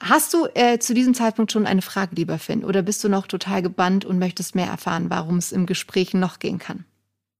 Hast 0.00 0.32
du 0.32 0.46
äh, 0.54 0.78
zu 0.78 0.94
diesem 0.94 1.14
Zeitpunkt 1.14 1.50
schon 1.50 1.66
eine 1.66 1.82
Frage, 1.82 2.14
lieber 2.14 2.38
Finn, 2.38 2.64
oder 2.64 2.82
bist 2.82 3.02
du 3.02 3.08
noch 3.08 3.26
total 3.26 3.62
gebannt 3.62 4.04
und 4.04 4.18
möchtest 4.18 4.54
mehr 4.54 4.66
erfahren, 4.66 5.10
warum 5.10 5.38
es 5.38 5.50
im 5.50 5.66
Gespräch 5.66 6.14
noch 6.14 6.38
gehen 6.38 6.58
kann? 6.58 6.84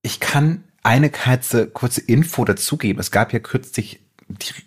Ich 0.02 0.18
kann 0.18 0.64
eine 0.82 1.10
kurze, 1.10 2.00
Info 2.00 2.44
dazugeben. 2.44 3.00
Es 3.00 3.10
gab 3.10 3.32
ja 3.32 3.38
kürzlich 3.38 4.00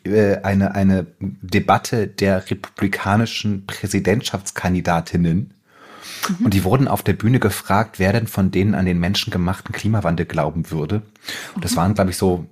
eine, 0.05 0.75
eine 0.75 1.07
Debatte 1.19 2.07
der 2.07 2.49
republikanischen 2.49 3.65
Präsidentschaftskandidatinnen. 3.65 5.53
Mhm. 6.39 6.45
Und 6.45 6.53
die 6.53 6.63
wurden 6.63 6.87
auf 6.87 7.03
der 7.03 7.13
Bühne 7.13 7.39
gefragt, 7.39 7.99
wer 7.99 8.13
denn 8.13 8.27
von 8.27 8.51
denen 8.51 8.75
an 8.75 8.85
den 8.85 8.99
menschengemachten 8.99 9.73
Klimawandel 9.73 10.25
glauben 10.25 10.71
würde. 10.71 11.03
Und 11.55 11.63
das 11.63 11.73
mhm. 11.73 11.77
waren, 11.77 11.93
glaube 11.93 12.11
ich, 12.11 12.17
so 12.17 12.47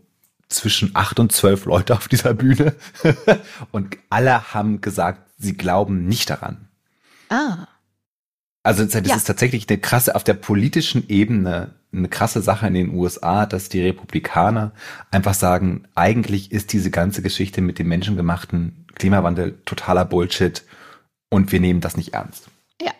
zwischen 0.48 0.92
acht 0.96 1.20
und 1.20 1.32
zwölf 1.32 1.66
Leute 1.66 1.94
auf 1.94 2.08
dieser 2.08 2.34
Bühne. 2.34 2.76
und 3.72 3.98
alle 4.10 4.54
haben 4.54 4.82
gesagt, 4.82 5.30
sie 5.38 5.56
glauben 5.56 6.06
nicht 6.06 6.30
daran. 6.30 6.68
Ah. 7.30 7.68
Also 8.64 8.84
das 8.84 9.08
ja. 9.08 9.16
ist 9.16 9.26
tatsächlich 9.26 9.70
eine 9.70 9.78
krasse, 9.78 10.16
auf 10.16 10.24
der 10.24 10.34
politischen 10.34 11.08
Ebene 11.08 11.76
eine 11.92 12.08
krasse 12.08 12.42
Sache 12.42 12.68
in 12.68 12.74
den 12.74 12.94
USA, 12.94 13.46
dass 13.46 13.70
die 13.70 13.82
Republikaner 13.82 14.72
einfach 15.12 15.34
sagen, 15.34 15.86
eigentlich 15.96 16.52
ist 16.52 16.72
diese 16.74 16.92
ganze 16.92 17.22
Geschichte 17.22 17.62
mit 17.62 17.80
dem 17.80 17.88
menschengemachten 17.88 18.86
Klimawandel 18.96 19.58
totaler 19.66 20.06
Bullshit 20.06 20.64
und 21.30 21.52
wir 21.52 21.60
nehmen 21.60 21.82
das 21.82 21.98
nicht 21.98 22.14
ernst. 22.14 22.48
Ja. 22.82 22.92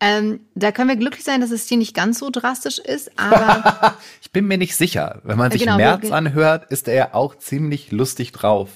Ähm, 0.00 0.40
da 0.54 0.72
können 0.72 0.88
wir 0.88 0.96
glücklich 0.96 1.24
sein, 1.24 1.40
dass 1.40 1.50
es 1.50 1.68
hier 1.68 1.76
nicht 1.76 1.94
ganz 1.94 2.18
so 2.18 2.30
drastisch 2.30 2.78
ist, 2.78 3.18
aber. 3.18 3.96
ich 4.22 4.30
bin 4.32 4.46
mir 4.46 4.58
nicht 4.58 4.76
sicher. 4.76 5.20
Wenn 5.24 5.38
man 5.38 5.50
sich 5.50 5.62
genau, 5.62 5.76
März 5.76 6.10
anhört, 6.10 6.70
ist 6.70 6.88
er 6.88 6.94
ja 6.94 7.14
auch 7.14 7.36
ziemlich 7.36 7.90
lustig 7.90 8.32
drauf, 8.32 8.70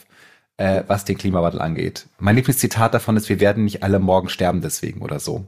äh, 0.58 0.82
was 0.88 1.04
den 1.04 1.16
Klimawandel 1.16 1.62
angeht. 1.62 2.06
Mein 2.18 2.36
Lieblingszitat 2.36 2.92
davon 2.92 3.16
ist, 3.16 3.28
wir 3.28 3.40
werden 3.40 3.64
nicht 3.64 3.82
alle 3.82 3.98
morgen 3.98 4.28
sterben 4.28 4.60
deswegen 4.60 5.00
oder 5.00 5.20
so. 5.20 5.46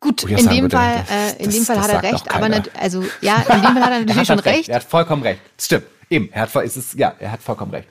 Gut, 0.00 0.24
in 0.24 0.48
dem, 0.48 0.70
Fall, 0.70 1.04
das, 1.06 1.34
äh, 1.34 1.44
in 1.44 1.50
dem 1.50 1.62
Fall 1.62 1.78
hat 1.78 1.90
er 1.90 2.02
recht, 2.02 2.34
aber 2.34 2.48
nicht, 2.48 2.70
also 2.74 3.04
ja, 3.20 3.36
in 3.36 3.60
dem 3.60 3.74
Fall 3.74 3.82
hat 3.82 3.92
er 3.92 3.98
natürlich 4.00 4.16
er 4.16 4.24
schon 4.24 4.38
recht. 4.38 4.58
recht. 4.58 4.68
Er 4.70 4.76
hat 4.76 4.84
vollkommen 4.84 5.22
recht. 5.22 5.40
Stimmt. 5.60 5.84
Eben, 6.08 6.30
er 6.32 6.42
hat, 6.42 6.64
ist 6.64 6.76
es, 6.76 6.94
ja, 6.94 7.14
er 7.18 7.32
hat 7.32 7.42
vollkommen 7.42 7.72
recht. 7.72 7.88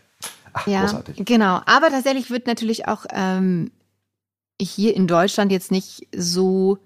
Ach, 0.53 0.65
ja, 0.65 0.81
großartig. 0.81 1.23
genau. 1.23 1.61
Aber 1.67 1.89
tatsächlich 1.89 2.31
wird 2.31 2.47
natürlich 2.47 2.87
auch 2.87 3.05
ähm, 3.13 3.71
hier 4.59 4.95
in 4.95 5.05
Deutschland 5.05 5.51
jetzt 5.51 5.71
nicht 5.71 6.07
so 6.15 6.79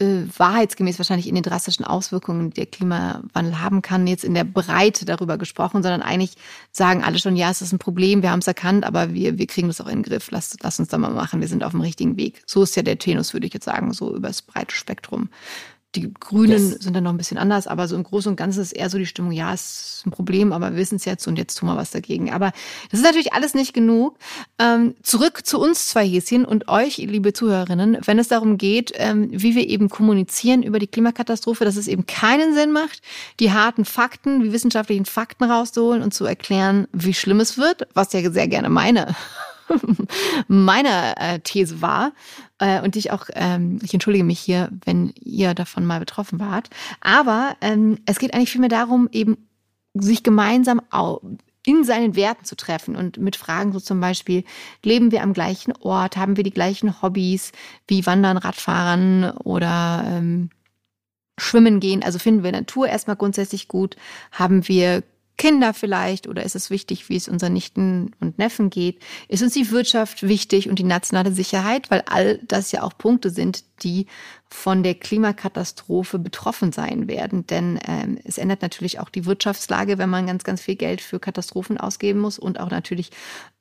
äh, 0.00 0.22
wahrheitsgemäß 0.36 0.98
wahrscheinlich 0.98 1.28
in 1.28 1.34
den 1.34 1.42
drastischen 1.42 1.84
Auswirkungen, 1.84 2.50
die 2.50 2.54
der 2.54 2.66
Klimawandel 2.66 3.60
haben 3.60 3.82
kann, 3.82 4.06
jetzt 4.06 4.24
in 4.24 4.34
der 4.34 4.44
Breite 4.44 5.04
darüber 5.04 5.38
gesprochen, 5.38 5.82
sondern 5.82 6.02
eigentlich 6.02 6.34
sagen 6.72 7.02
alle 7.02 7.18
schon, 7.18 7.36
ja, 7.36 7.50
es 7.50 7.62
ist 7.62 7.72
ein 7.72 7.78
Problem, 7.78 8.22
wir 8.22 8.30
haben 8.30 8.40
es 8.40 8.46
erkannt, 8.46 8.84
aber 8.84 9.12
wir, 9.12 9.38
wir 9.38 9.46
kriegen 9.46 9.68
das 9.68 9.80
auch 9.80 9.88
in 9.88 10.02
den 10.02 10.02
Griff. 10.02 10.30
Lass, 10.30 10.56
lass 10.62 10.78
uns 10.78 10.88
da 10.88 10.98
mal 10.98 11.10
machen, 11.10 11.40
wir 11.40 11.48
sind 11.48 11.64
auf 11.64 11.72
dem 11.72 11.80
richtigen 11.80 12.16
Weg. 12.16 12.42
So 12.46 12.62
ist 12.62 12.76
ja 12.76 12.82
der 12.82 12.98
Tenus, 12.98 13.32
würde 13.32 13.46
ich 13.46 13.54
jetzt 13.54 13.64
sagen, 13.64 13.92
so 13.92 14.14
über 14.14 14.28
das 14.28 14.42
breite 14.42 14.74
Spektrum. 14.74 15.28
Die 15.94 16.12
Grünen 16.12 16.50
yes. 16.50 16.82
sind 16.82 16.94
dann 16.94 17.04
noch 17.04 17.12
ein 17.12 17.16
bisschen 17.16 17.38
anders, 17.38 17.66
aber 17.66 17.88
so 17.88 17.96
im 17.96 18.02
Großen 18.02 18.30
und 18.30 18.36
Ganzen 18.36 18.60
ist 18.60 18.72
eher 18.72 18.90
so 18.90 18.98
die 18.98 19.06
Stimmung, 19.06 19.32
ja, 19.32 19.54
es 19.54 19.96
ist 19.98 20.06
ein 20.06 20.10
Problem, 20.10 20.52
aber 20.52 20.72
wir 20.72 20.76
wissen 20.76 20.96
es 20.96 21.06
jetzt 21.06 21.26
und 21.26 21.38
jetzt 21.38 21.54
tun 21.54 21.66
wir 21.68 21.76
was 21.76 21.90
dagegen. 21.90 22.30
Aber 22.30 22.52
das 22.90 23.00
ist 23.00 23.06
natürlich 23.06 23.32
alles 23.32 23.54
nicht 23.54 23.72
genug. 23.72 24.18
Ähm, 24.58 24.94
zurück 25.02 25.46
zu 25.46 25.58
uns 25.58 25.86
zwei 25.88 26.06
Häschen 26.06 26.44
und 26.44 26.68
euch, 26.68 26.98
liebe 26.98 27.32
Zuhörerinnen, 27.32 27.98
wenn 28.04 28.18
es 28.18 28.28
darum 28.28 28.58
geht, 28.58 28.92
ähm, 28.96 29.28
wie 29.32 29.54
wir 29.54 29.66
eben 29.66 29.88
kommunizieren 29.88 30.62
über 30.62 30.78
die 30.78 30.88
Klimakatastrophe, 30.88 31.64
dass 31.64 31.76
es 31.76 31.88
eben 31.88 32.04
keinen 32.04 32.52
Sinn 32.52 32.70
macht, 32.70 33.00
die 33.40 33.52
harten 33.52 33.86
Fakten, 33.86 34.42
die 34.42 34.52
wissenschaftlichen 34.52 35.06
Fakten 35.06 35.44
rauszuholen 35.44 36.02
und 36.02 36.12
zu 36.12 36.26
erklären, 36.26 36.86
wie 36.92 37.14
schlimm 37.14 37.40
es 37.40 37.56
wird, 37.56 37.88
was 37.94 38.12
ja 38.12 38.30
sehr 38.30 38.48
gerne 38.48 38.68
meine 38.68 39.16
meine 40.48 41.16
äh, 41.18 41.40
These 41.40 41.82
war 41.82 42.12
äh, 42.58 42.80
und 42.82 42.96
ich 42.96 43.10
auch, 43.10 43.26
ähm, 43.34 43.78
ich 43.82 43.92
entschuldige 43.94 44.24
mich 44.24 44.40
hier, 44.40 44.70
wenn 44.84 45.12
ihr 45.20 45.54
davon 45.54 45.84
mal 45.84 46.00
betroffen 46.00 46.40
wart, 46.40 46.70
aber 47.00 47.56
ähm, 47.60 47.98
es 48.06 48.18
geht 48.18 48.34
eigentlich 48.34 48.50
vielmehr 48.50 48.68
darum, 48.68 49.08
eben 49.12 49.48
sich 49.94 50.22
gemeinsam 50.22 50.80
in 51.64 51.84
seinen 51.84 52.16
Werten 52.16 52.44
zu 52.44 52.56
treffen 52.56 52.96
und 52.96 53.18
mit 53.18 53.36
Fragen 53.36 53.72
so 53.72 53.80
zum 53.80 54.00
Beispiel, 54.00 54.44
leben 54.82 55.10
wir 55.10 55.22
am 55.22 55.32
gleichen 55.32 55.72
Ort, 55.80 56.16
haben 56.16 56.36
wir 56.36 56.44
die 56.44 56.52
gleichen 56.52 57.02
Hobbys 57.02 57.52
wie 57.86 58.06
Wandern, 58.06 58.38
Radfahren 58.38 59.30
oder 59.30 60.04
ähm, 60.06 60.50
Schwimmen 61.36 61.80
gehen, 61.80 62.02
also 62.02 62.18
finden 62.18 62.42
wir 62.42 62.52
Natur 62.52 62.88
erstmal 62.88 63.16
grundsätzlich 63.16 63.68
gut, 63.68 63.96
haben 64.32 64.66
wir 64.66 65.02
Kinder 65.38 65.72
vielleicht 65.72 66.26
oder 66.26 66.42
ist 66.42 66.56
es 66.56 66.68
wichtig, 66.68 67.08
wie 67.08 67.16
es 67.16 67.28
unseren 67.28 67.54
Nichten 67.54 68.10
und 68.20 68.38
Neffen 68.38 68.68
geht? 68.68 69.00
Ist 69.28 69.42
uns 69.42 69.54
die 69.54 69.70
Wirtschaft 69.70 70.24
wichtig 70.24 70.68
und 70.68 70.78
die 70.78 70.84
nationale 70.84 71.32
Sicherheit? 71.32 71.90
Weil 71.90 72.02
all 72.06 72.38
das 72.42 72.72
ja 72.72 72.82
auch 72.82 72.98
Punkte 72.98 73.30
sind, 73.30 73.64
die 73.82 74.06
von 74.50 74.82
der 74.82 74.94
Klimakatastrophe 74.94 76.18
betroffen 76.18 76.72
sein 76.72 77.06
werden. 77.06 77.46
Denn 77.46 77.78
ähm, 77.86 78.18
es 78.24 78.38
ändert 78.38 78.62
natürlich 78.62 78.98
auch 78.98 79.10
die 79.10 79.26
Wirtschaftslage, 79.26 79.98
wenn 79.98 80.10
man 80.10 80.26
ganz, 80.26 80.42
ganz 80.42 80.60
viel 80.60 80.76
Geld 80.76 81.00
für 81.00 81.20
Katastrophen 81.20 81.78
ausgeben 81.78 82.20
muss 82.20 82.38
und 82.38 82.58
auch 82.58 82.70
natürlich 82.70 83.10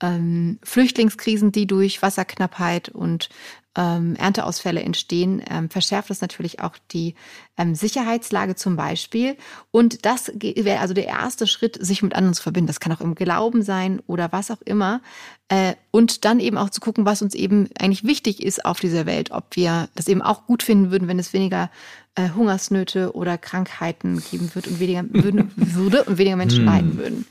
ähm, 0.02 0.60
Flüchtlingskrisen, 0.64 1.52
die 1.52 1.68
durch 1.68 2.02
Wasserknappheit 2.02 2.90
und 2.90 3.30
ähm, 3.78 4.16
Ernteausfälle 4.16 4.82
entstehen, 4.82 5.42
ähm, 5.50 5.70
verschärft 5.70 6.10
das 6.10 6.20
natürlich 6.20 6.60
auch 6.60 6.74
die 6.92 7.14
ähm, 7.58 7.76
Sicherheitslage 7.76 8.56
zum 8.56 8.76
Beispiel. 8.76 9.38
Und 9.70 10.06
das 10.06 10.32
wäre 10.36 10.80
also 10.80 10.96
der 10.96 11.06
erste 11.06 11.46
Schritt, 11.46 11.78
sich 11.80 12.02
mit 12.02 12.16
anderen 12.16 12.34
zu 12.34 12.42
verbinden. 12.42 12.68
Das 12.68 12.80
kann 12.80 12.92
auch 12.92 13.02
im 13.02 13.14
Glauben 13.14 13.62
sein 13.62 14.02
oder 14.08 14.32
was 14.32 14.50
auch 14.50 14.62
immer. 14.66 15.02
Äh, 15.48 15.76
und 15.92 16.26
dann 16.26 16.40
eben 16.40 16.58
auch 16.58 16.72
zu 16.72 16.82
gucken, 16.82 17.06
was 17.06 17.22
uns 17.22 17.36
eben 17.36 17.70
eigentlich 17.80 18.04
wichtig 18.04 18.44
ist 18.44 18.66
auf 18.66 18.80
dieser 18.80 19.06
Welt. 19.06 19.30
Ob 19.32 19.56
wir 19.56 19.90
das 19.96 20.08
eben 20.08 20.24
auch 20.24 20.48
gut 20.48 20.64
finden 20.64 20.90
würden, 20.90 21.08
wenn 21.08 21.20
es 21.20 21.32
weniger 21.32 21.70
äh, 22.16 22.30
Hungersnöte 22.32 23.16
oder 23.16 23.38
Krankheiten 23.38 24.24
geben 24.32 24.50
wird 24.56 24.68
und 24.68 24.80
weniger 24.80 25.06
würden, 25.12 25.52
würde 25.56 26.04
und 26.04 26.18
weniger 26.18 26.36
Menschen 26.36 26.60
hm. 26.60 26.66
leiden 26.66 26.98
würden. 26.98 27.26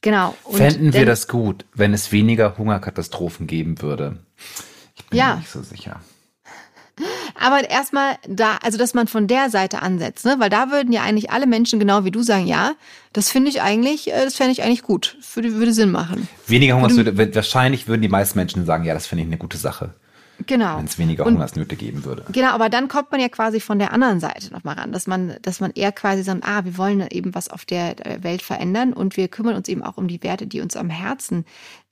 Genau. 0.00 0.34
Und 0.42 0.56
Fänden 0.56 0.92
wir 0.92 1.06
das 1.06 1.28
gut, 1.28 1.64
wenn 1.72 1.94
es 1.94 2.12
weniger 2.12 2.58
Hungerkatastrophen 2.58 3.46
geben 3.46 3.80
würde? 3.80 4.18
Ich 4.96 5.06
bin 5.06 5.18
ja. 5.18 5.34
mir 5.34 5.36
nicht 5.40 5.50
so 5.50 5.62
sicher. 5.62 6.00
Aber 7.40 7.68
erstmal 7.68 8.16
da, 8.28 8.58
also 8.62 8.78
dass 8.78 8.94
man 8.94 9.08
von 9.08 9.26
der 9.26 9.50
Seite 9.50 9.82
ansetzt, 9.82 10.24
ne? 10.24 10.36
weil 10.38 10.50
da 10.50 10.70
würden 10.70 10.92
ja 10.92 11.02
eigentlich 11.02 11.30
alle 11.30 11.46
Menschen 11.46 11.80
genau 11.80 12.04
wie 12.04 12.12
du 12.12 12.22
sagen, 12.22 12.46
ja, 12.46 12.74
das 13.12 13.30
finde 13.30 13.50
ich 13.50 13.62
eigentlich, 13.62 14.12
äh, 14.12 14.24
das 14.24 14.36
fände 14.36 14.52
ich 14.52 14.62
eigentlich 14.62 14.82
gut, 14.82 15.16
würde, 15.34 15.54
würde 15.54 15.72
Sinn 15.72 15.90
machen. 15.90 16.28
Weniger 16.46 16.76
Hungersnöte, 16.76 17.34
wahrscheinlich 17.34 17.88
würden 17.88 18.02
die 18.02 18.08
meisten 18.08 18.38
Menschen 18.38 18.64
sagen, 18.64 18.84
ja, 18.84 18.94
das 18.94 19.06
finde 19.06 19.22
ich 19.22 19.28
eine 19.28 19.38
gute 19.38 19.58
Sache. 19.58 19.94
Genau. 20.46 20.78
Wenn 20.78 20.84
es 20.84 20.98
weniger 20.98 21.24
Hungersnöte 21.24 21.76
geben 21.76 22.04
würde. 22.04 22.24
Genau, 22.32 22.48
aber 22.48 22.68
dann 22.68 22.88
kommt 22.88 23.12
man 23.12 23.20
ja 23.20 23.28
quasi 23.28 23.60
von 23.60 23.78
der 23.78 23.92
anderen 23.92 24.18
Seite 24.18 24.52
nochmal 24.52 24.74
ran, 24.74 24.90
dass 24.90 25.06
man, 25.06 25.36
dass 25.42 25.60
man 25.60 25.70
eher 25.72 25.92
quasi 25.92 26.22
sagt, 26.24 26.44
ah, 26.44 26.64
wir 26.64 26.76
wollen 26.76 27.06
eben 27.10 27.34
was 27.34 27.48
auf 27.48 27.64
der 27.64 27.94
Welt 28.20 28.42
verändern 28.42 28.92
und 28.92 29.16
wir 29.16 29.28
kümmern 29.28 29.54
uns 29.54 29.68
eben 29.68 29.82
auch 29.82 29.96
um 29.96 30.08
die 30.08 30.22
Werte, 30.22 30.46
die 30.46 30.60
uns 30.60 30.76
am 30.76 30.90
Herzen 30.90 31.44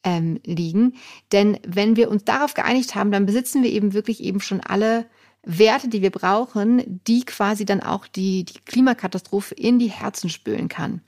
ähm, 0.05 0.41
liegen. 0.45 0.95
Denn 1.33 1.59
wenn 1.67 1.97
wir 1.97 2.11
uns 2.11 2.25
darauf 2.25 2.55
geeinigt 2.55 2.95
haben, 2.95 3.13
dann 3.13 3.27
besitzen 3.27 3.63
wir 3.63 3.71
eben 3.71 3.93
wirklich 3.93 4.23
eben 4.23 4.41
schon 4.41 4.61
alle 4.61 5.07
Werte, 5.45 5.89
die 5.89 6.03
wir 6.03 6.11
brauchen, 6.11 7.01
die 7.07 7.25
quasi 7.25 7.65
dann 7.65 7.83
auch 7.83 8.07
die, 8.07 8.45
die 8.45 8.61
Klimakatastrophe 8.65 9.55
in 9.55 9.79
die 9.79 9.91
Herzen 9.91 10.31
spülen 10.31 10.69
kann. 10.69 11.01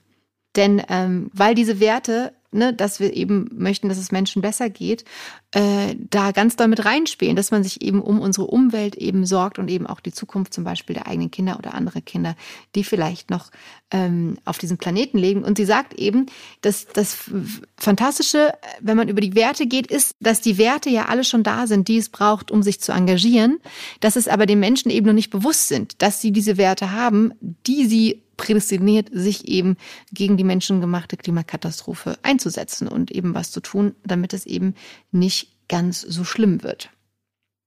Denn 0.56 0.82
ähm, 0.88 1.30
weil 1.32 1.54
diese 1.54 1.80
Werte 1.80 2.32
ne, 2.54 2.72
dass 2.72 3.00
wir 3.00 3.14
eben 3.14 3.48
möchten, 3.52 3.88
dass 3.88 3.98
es 3.98 4.12
Menschen 4.12 4.42
besser 4.42 4.70
geht, 4.70 5.04
äh, 5.52 5.94
da 6.10 6.32
ganz 6.32 6.56
doll 6.56 6.68
mit 6.68 6.84
reinspielen, 6.84 7.36
dass 7.36 7.50
man 7.50 7.62
sich 7.62 7.82
eben 7.82 8.02
um 8.02 8.20
unsere 8.20 8.46
Umwelt 8.46 8.96
eben 8.96 9.26
sorgt 9.26 9.58
und 9.58 9.70
eben 9.70 9.86
auch 9.86 10.00
die 10.00 10.12
Zukunft 10.12 10.52
zum 10.54 10.64
Beispiel 10.64 10.94
der 10.94 11.06
eigenen 11.06 11.30
Kinder 11.30 11.58
oder 11.58 11.74
andere 11.74 12.02
Kinder, 12.02 12.34
die 12.74 12.82
vielleicht 12.82 13.30
noch 13.30 13.50
ähm, 13.90 14.36
auf 14.44 14.58
diesem 14.58 14.78
Planeten 14.78 15.18
leben. 15.18 15.44
Und 15.44 15.56
sie 15.56 15.64
sagt 15.64 15.94
eben, 15.94 16.26
dass 16.62 16.86
das 16.86 17.30
Fantastische, 17.76 18.52
wenn 18.80 18.96
man 18.96 19.08
über 19.08 19.20
die 19.20 19.34
Werte 19.34 19.66
geht, 19.66 19.86
ist, 19.86 20.16
dass 20.20 20.40
die 20.40 20.58
Werte 20.58 20.90
ja 20.90 21.06
alle 21.06 21.22
schon 21.22 21.44
da 21.44 21.66
sind, 21.66 21.86
die 21.86 21.98
es 21.98 22.08
braucht, 22.08 22.50
um 22.50 22.62
sich 22.62 22.80
zu 22.80 22.92
engagieren, 22.92 23.60
dass 24.00 24.16
es 24.16 24.26
aber 24.26 24.46
den 24.46 24.58
Menschen 24.58 24.90
eben 24.90 25.06
noch 25.06 25.12
nicht 25.12 25.30
bewusst 25.30 25.68
sind, 25.68 26.02
dass 26.02 26.20
sie 26.20 26.32
diese 26.32 26.56
Werte 26.56 26.90
haben, 26.90 27.32
die 27.40 27.86
sie 27.86 28.23
prädestiniert, 28.36 29.08
sich 29.12 29.48
eben 29.48 29.76
gegen 30.12 30.36
die 30.36 30.44
menschengemachte 30.44 31.16
Klimakatastrophe 31.16 32.18
einzusetzen 32.22 32.88
und 32.88 33.10
eben 33.10 33.34
was 33.34 33.50
zu 33.50 33.60
tun, 33.60 33.94
damit 34.04 34.32
es 34.32 34.46
eben 34.46 34.74
nicht 35.12 35.54
ganz 35.68 36.00
so 36.00 36.24
schlimm 36.24 36.62
wird. 36.62 36.90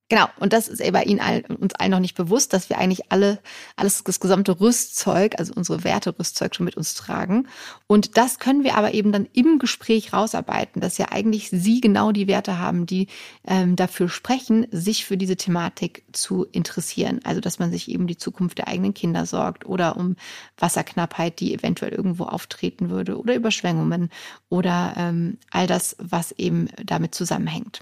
Genau, 0.09 0.27
und 0.39 0.53
das 0.53 0.69
ist 0.69 0.81
bei 0.93 1.03
Ihnen 1.03 1.19
all, 1.19 1.43
uns 1.59 1.75
allen 1.75 1.91
noch 1.91 1.99
nicht 1.99 2.15
bewusst, 2.15 2.53
dass 2.53 2.69
wir 2.69 2.77
eigentlich 2.77 3.11
alle, 3.11 3.39
alles 3.75 4.05
das 4.05 4.21
gesamte 4.21 4.57
Rüstzeug, 4.61 5.35
also 5.37 5.51
unsere 5.53 5.83
Werterüstzeug 5.83 6.55
schon 6.55 6.63
mit 6.63 6.77
uns 6.77 6.93
tragen. 6.93 7.49
Und 7.87 8.15
das 8.15 8.39
können 8.39 8.63
wir 8.63 8.77
aber 8.77 8.93
eben 8.93 9.11
dann 9.11 9.27
im 9.33 9.59
Gespräch 9.59 10.13
rausarbeiten, 10.13 10.81
dass 10.81 10.97
ja 10.97 11.07
eigentlich 11.11 11.49
Sie 11.49 11.81
genau 11.81 12.13
die 12.13 12.27
Werte 12.27 12.57
haben, 12.57 12.85
die 12.85 13.07
ähm, 13.45 13.75
dafür 13.75 14.07
sprechen, 14.07 14.65
sich 14.71 15.03
für 15.03 15.17
diese 15.17 15.35
Thematik 15.35 16.05
zu 16.13 16.45
interessieren. 16.53 17.19
Also 17.25 17.41
dass 17.41 17.59
man 17.59 17.69
sich 17.69 17.91
eben 17.91 18.07
die 18.07 18.17
Zukunft 18.17 18.59
der 18.59 18.69
eigenen 18.69 18.93
Kinder 18.93 19.25
sorgt 19.25 19.65
oder 19.65 19.97
um 19.97 20.15
Wasserknappheit, 20.57 21.41
die 21.41 21.53
eventuell 21.53 21.91
irgendwo 21.91 22.23
auftreten 22.23 22.89
würde 22.89 23.19
oder 23.19 23.35
Überschwemmungen 23.35 24.09
oder 24.47 24.93
ähm, 24.95 25.37
all 25.51 25.67
das, 25.67 25.97
was 25.99 26.31
eben 26.31 26.69
damit 26.85 27.13
zusammenhängt. 27.13 27.81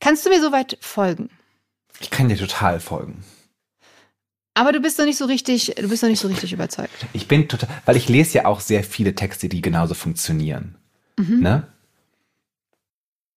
Kannst 0.00 0.24
du 0.26 0.30
mir 0.30 0.40
soweit 0.40 0.78
folgen? 0.80 1.30
Ich 2.00 2.10
kann 2.10 2.28
dir 2.28 2.36
total 2.36 2.80
folgen. 2.80 3.24
Aber 4.54 4.72
du 4.72 4.80
bist 4.80 4.98
noch 4.98 5.06
nicht 5.06 5.16
so 5.16 5.24
richtig, 5.24 5.74
du 5.76 5.88
bist 5.88 6.02
noch 6.02 6.10
nicht 6.10 6.20
so 6.20 6.28
richtig 6.28 6.52
überzeugt. 6.52 7.06
Ich 7.12 7.26
bin 7.26 7.48
total, 7.48 7.70
weil 7.86 7.96
ich 7.96 8.08
lese 8.08 8.38
ja 8.38 8.44
auch 8.44 8.60
sehr 8.60 8.84
viele 8.84 9.14
Texte, 9.14 9.48
die 9.48 9.62
genauso 9.62 9.94
funktionieren. 9.94 10.76
Mhm. 11.18 11.40
Ne? 11.40 11.66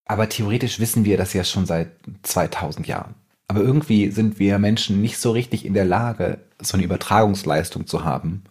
Aber 0.05 0.29
theoretisch 0.29 0.79
wissen 0.79 1.05
wir 1.05 1.17
das 1.17 1.33
ja 1.33 1.43
schon 1.43 1.65
seit 1.65 1.91
2000 2.23 2.87
Jahren. 2.87 3.15
Aber 3.47 3.61
irgendwie 3.61 4.11
sind 4.11 4.39
wir 4.39 4.59
Menschen 4.59 5.01
nicht 5.01 5.17
so 5.17 5.31
richtig 5.31 5.65
in 5.65 5.73
der 5.73 5.85
Lage, 5.85 6.39
so 6.61 6.75
eine 6.75 6.83
Übertragungsleistung 6.83 7.87
zu 7.87 8.03
haben. 8.03 8.43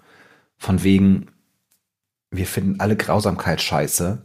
Von 0.56 0.82
wegen, 0.82 1.28
wir 2.30 2.46
finden 2.46 2.80
alle 2.80 2.96
Grausamkeit 2.96 3.60
scheiße. 3.60 4.22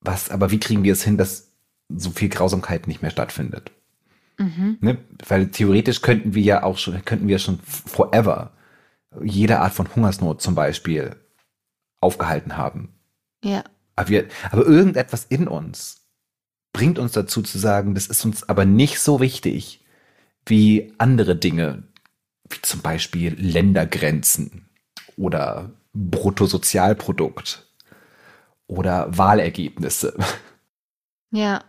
Was, 0.00 0.30
aber 0.30 0.50
wie 0.50 0.60
kriegen 0.60 0.84
wir 0.84 0.92
es 0.92 1.04
hin, 1.04 1.16
dass 1.16 1.53
so 1.96 2.10
viel 2.10 2.28
Grausamkeit 2.28 2.86
nicht 2.86 3.02
mehr 3.02 3.10
stattfindet. 3.10 3.70
Mhm. 4.38 4.78
Ne? 4.80 4.98
Weil 5.26 5.48
theoretisch 5.48 6.02
könnten 6.02 6.34
wir 6.34 6.42
ja 6.42 6.62
auch 6.62 6.78
schon, 6.78 7.04
könnten 7.04 7.28
wir 7.28 7.38
schon 7.38 7.60
forever 7.60 8.52
jede 9.22 9.60
Art 9.60 9.72
von 9.72 9.94
Hungersnot 9.94 10.42
zum 10.42 10.54
Beispiel 10.54 11.16
aufgehalten 12.00 12.56
haben. 12.56 12.94
Ja. 13.44 13.64
Aber, 13.96 14.08
wir, 14.08 14.26
aber 14.50 14.66
irgendetwas 14.66 15.24
in 15.24 15.46
uns 15.46 16.04
bringt 16.72 16.98
uns 16.98 17.12
dazu 17.12 17.42
zu 17.42 17.58
sagen, 17.58 17.94
das 17.94 18.08
ist 18.08 18.24
uns 18.24 18.48
aber 18.48 18.64
nicht 18.64 18.98
so 18.98 19.20
wichtig 19.20 19.84
wie 20.46 20.92
andere 20.98 21.36
Dinge, 21.36 21.84
wie 22.48 22.60
zum 22.60 22.80
Beispiel 22.80 23.34
Ländergrenzen 23.34 24.68
oder 25.16 25.70
Bruttosozialprodukt 25.94 27.66
oder 28.66 29.16
Wahlergebnisse. 29.16 30.16
Ja. 31.30 31.64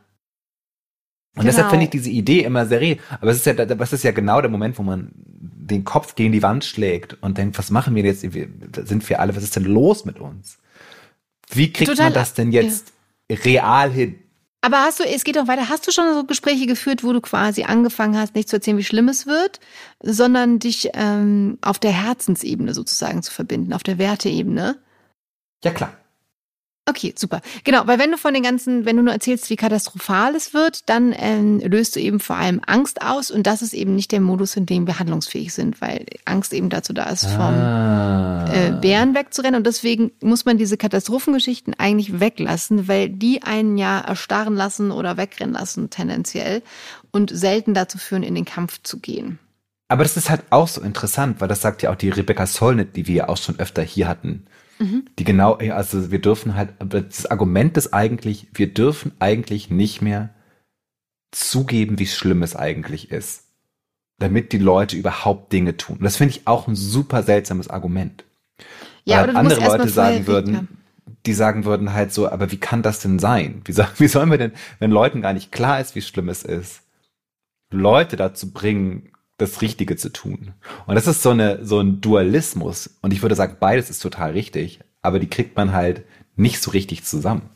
Und 1.36 1.42
genau. 1.42 1.51
deshalb 1.51 1.70
finde 1.70 1.86
ich 1.86 1.92
diese 1.92 2.10
Idee 2.10 2.44
immer 2.44 2.65
sehr, 2.65 2.98
aber 3.20 3.32
es 3.32 3.38
ist 3.38 3.46
ja, 3.46 3.54
das 3.54 3.94
ist 3.94 4.04
ja 4.04 4.12
genau 4.12 4.39
der 4.39 4.50
Moment, 4.50 4.77
wo 4.77 4.84
man 4.84 5.12
den 5.13 5.84
Kopf 5.84 6.15
gegen 6.15 6.32
die 6.32 6.44
Wand 6.44 6.63
schlägt 6.63 7.22
und 7.22 7.38
denkt, 7.38 7.58
was 7.58 7.72
machen 7.72 7.94
wir 7.96 8.04
jetzt? 8.04 8.22
Sind 8.22 9.10
wir 9.10 9.20
alle, 9.20 9.36
was 9.36 9.44
ist 9.44 9.56
denn 9.56 9.65
los 9.65 10.06
mit 10.06 10.20
uns? 10.20 10.60
Wie 11.50 11.74
kriegt 11.74 11.89
Total, 11.89 12.06
man 12.06 12.13
das 12.13 12.34
denn 12.34 12.51
jetzt 12.51 12.94
ja. 13.30 13.38
real 13.44 13.92
hin? 13.92 14.15
Aber 14.62 14.77
hast 14.77 15.00
du, 15.00 15.04
es 15.04 15.24
geht 15.24 15.38
auch 15.38 15.48
weiter, 15.48 15.70
hast 15.70 15.86
du 15.86 15.92
schon 15.92 16.13
so 16.13 16.24
Gespräche 16.24 16.65
geführt, 16.65 17.04
wo 17.04 17.13
du 17.13 17.22
quasi 17.22 17.63
angefangen 17.63 18.18
hast, 18.18 18.34
nicht 18.34 18.50
zu 18.50 18.56
erzählen, 18.56 18.77
wie 18.77 18.84
schlimm 18.84 19.10
es 19.10 19.27
wird, 19.27 19.60
sondern 20.01 20.58
dich 20.58 20.89
ähm, 20.94 21.60
auf 21.62 21.77
der 21.77 21.92
Herzensebene 21.92 22.74
sozusagen 22.74 23.22
zu 23.22 23.32
verbinden, 23.32 23.74
auf 23.74 23.84
der 23.84 23.98
Werteebene? 23.98 24.77
Ja, 25.63 25.72
klar. 25.72 25.94
Okay, 26.88 27.15
super. 27.18 27.42
Genau, 27.63 27.88
weil 27.88 27.98
wenn 27.98 28.12
du 28.12 28.18
von 28.18 28.36
den 28.36 28.44
ganzen, 28.44 28.86
wenn 28.86 28.96
du 28.96 29.01
nur 29.01 29.13
erzählst, 29.13 29.50
wie 29.50 29.56
katastrophal 29.56 30.36
es 30.36 30.54
wird, 30.54 30.88
dann 30.88 31.15
ähm, 31.18 31.60
löst 31.60 31.96
du 31.96 32.00
eben 32.00 32.20
vor 32.20 32.36
allem 32.36 32.62
Angst 32.68 33.01
aus 33.01 33.32
und 33.32 33.48
das 33.48 33.63
ist 33.63 33.74
eben 33.74 33.96
nicht 33.96 34.12
der 34.12 34.22
Modus, 34.22 34.56
in 34.56 34.68
dem 34.68 34.86
wir 34.86 35.00
handlungsfähig 35.00 35.51
sind, 35.51 35.82
weil 35.82 36.06
Angst 36.25 36.54
eben 36.54 36.70
dazu 36.70 36.94
da 36.94 37.06
ist, 37.10 37.25
vom 37.25 37.39
ah. 37.39 38.46
äh, 38.54 38.72
Bären 38.74 39.15
wegzurennen 39.15 39.58
und 39.58 39.65
deswegen 39.65 40.12
muss 40.22 40.46
man 40.46 40.60
diese 40.60 40.77
Katastrophengeschichten 40.77 41.74
eigentlich 41.74 42.20
weglassen, 42.20 42.88
weil 42.88 43.10
die 43.10 43.42
einen 43.42 43.80
ja 43.80 44.01
erstarren 44.01 44.56
lassen 44.56 44.92
oder 44.92 45.18
wegrennen 45.18 45.56
lassen 45.56 45.89
tendenziell 45.89 46.62
und 47.10 47.32
selten 47.36 47.74
dazu 47.74 47.98
führen, 47.98 48.22
in 48.22 48.36
den 48.36 48.46
Kampf 48.46 48.80
zu 48.84 49.00
gehen. 49.00 49.39
Aber 49.88 50.04
das 50.04 50.18
ist 50.18 50.30
halt 50.30 50.44
auch 50.51 50.68
so 50.68 50.82
interessant, 50.82 51.42
weil 51.42 51.48
das 51.48 51.62
sagt 51.62 51.82
ja 51.82 51.92
auch 51.92 51.96
die 51.96 52.10
Rebecca 52.10 52.46
Solnit, 52.46 52.96
die 52.96 53.08
wir 53.08 53.15
ja 53.15 53.30
auch 53.30 53.38
schon 53.38 53.58
öfter 53.58 53.82
hier 53.82 54.08
hatten 54.08 54.46
Mhm. 54.79 55.05
Die 55.17 55.24
genau, 55.24 55.53
also 55.55 56.12
wir 56.12 56.20
dürfen 56.20 56.55
halt, 56.55 56.74
das 56.79 57.25
Argument 57.25 57.77
ist 57.77 57.94
eigentlich, 57.94 58.48
wir 58.53 58.74
dürfen 58.74 59.13
eigentlich 59.20 59.70
nicht 59.70 60.01
mehr 60.01 60.29
zugeben, 61.32 62.00
wie 62.00 62.08
schlimm 62.08 62.44
es 62.44 62.55
eigentlich 62.55 63.12
ist, 63.12 63.46
damit 64.20 64.51
die 64.51 64.58
Leute 64.58 64.96
überhaupt 64.96 65.51
Dinge 65.53 65.77
tun. 65.77 65.98
Und 65.98 66.03
das 66.03 66.17
finde 66.17 66.36
ich 66.36 66.48
auch 66.48 66.67
ein 66.67 66.75
super 66.75 67.24
seltsames 67.24 67.70
Argument. 67.70 68.24
Ja, 69.05 69.22
Weil 69.22 69.36
andere 69.36 69.63
Leute 69.63 69.89
sagen 69.89 70.27
würden, 70.27 70.67
die 71.25 71.34
sagen 71.34 71.65
würden 71.65 71.94
halt 71.94 72.13
so, 72.13 72.29
aber 72.29 72.51
wie 72.51 72.60
kann 72.60 72.82
das 72.82 73.00
denn 73.00 73.20
sein? 73.20 73.62
Wie, 73.65 73.75
wie 73.98 74.08
sollen 74.08 74.32
wir 74.32 74.38
denn, 74.38 74.53
wenn 74.79 74.91
Leuten 74.91 75.22
gar 75.22 75.34
nicht 75.34 75.51
klar 75.51 75.79
ist, 75.79 75.96
wie 75.96 76.01
schlimm 76.01 76.29
es 76.29 76.44
ist, 76.44 76.82
Leute 77.72 78.15
dazu 78.15 78.51
bringen, 78.51 79.12
das 79.38 79.62
Richtige 79.62 79.98
zu 79.98 80.10
tun. 80.10 80.54
Und 80.86 80.96
das 80.96 81.08
ist 81.08 81.22
so 81.22 81.32
eine, 81.32 81.65
so 81.65 81.80
ein 81.80 82.01
Dualismus. 82.01 82.98
Und 83.01 83.13
ich 83.13 83.22
würde 83.22 83.36
sagen, 83.36 83.58
beides 83.60 83.89
ist 83.89 84.00
total 84.00 84.32
richtig. 84.32 84.80
Aber 85.01 85.20
die 85.20 85.27
kriegt 85.27 85.56
man 85.56 85.74
halt 85.74 86.04
nicht 86.36 86.62
so 86.62 86.72
richtig 86.72 87.04
zusammen. 87.04 87.50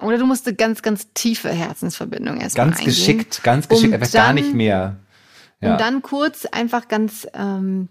Oder 0.00 0.18
du 0.18 0.26
musst 0.26 0.46
eine 0.46 0.56
ganz, 0.56 0.82
ganz 0.82 1.12
tiefe 1.12 1.50
Herzensverbindung 1.50 2.40
erstmal 2.40 2.66
Ganz 2.66 2.78
eingehen, 2.78 2.94
geschickt, 2.94 3.42
ganz 3.42 3.68
geschickt, 3.68 3.88
um 3.88 3.94
einfach 3.94 4.10
dann, 4.10 4.22
gar 4.22 4.32
nicht 4.32 4.54
mehr. 4.54 4.96
Ja. 5.60 5.72
Um 5.72 5.78
dann 5.78 6.02
kurz 6.02 6.46
einfach 6.46 6.88
ganz 6.88 7.26
ähm, 7.34 7.88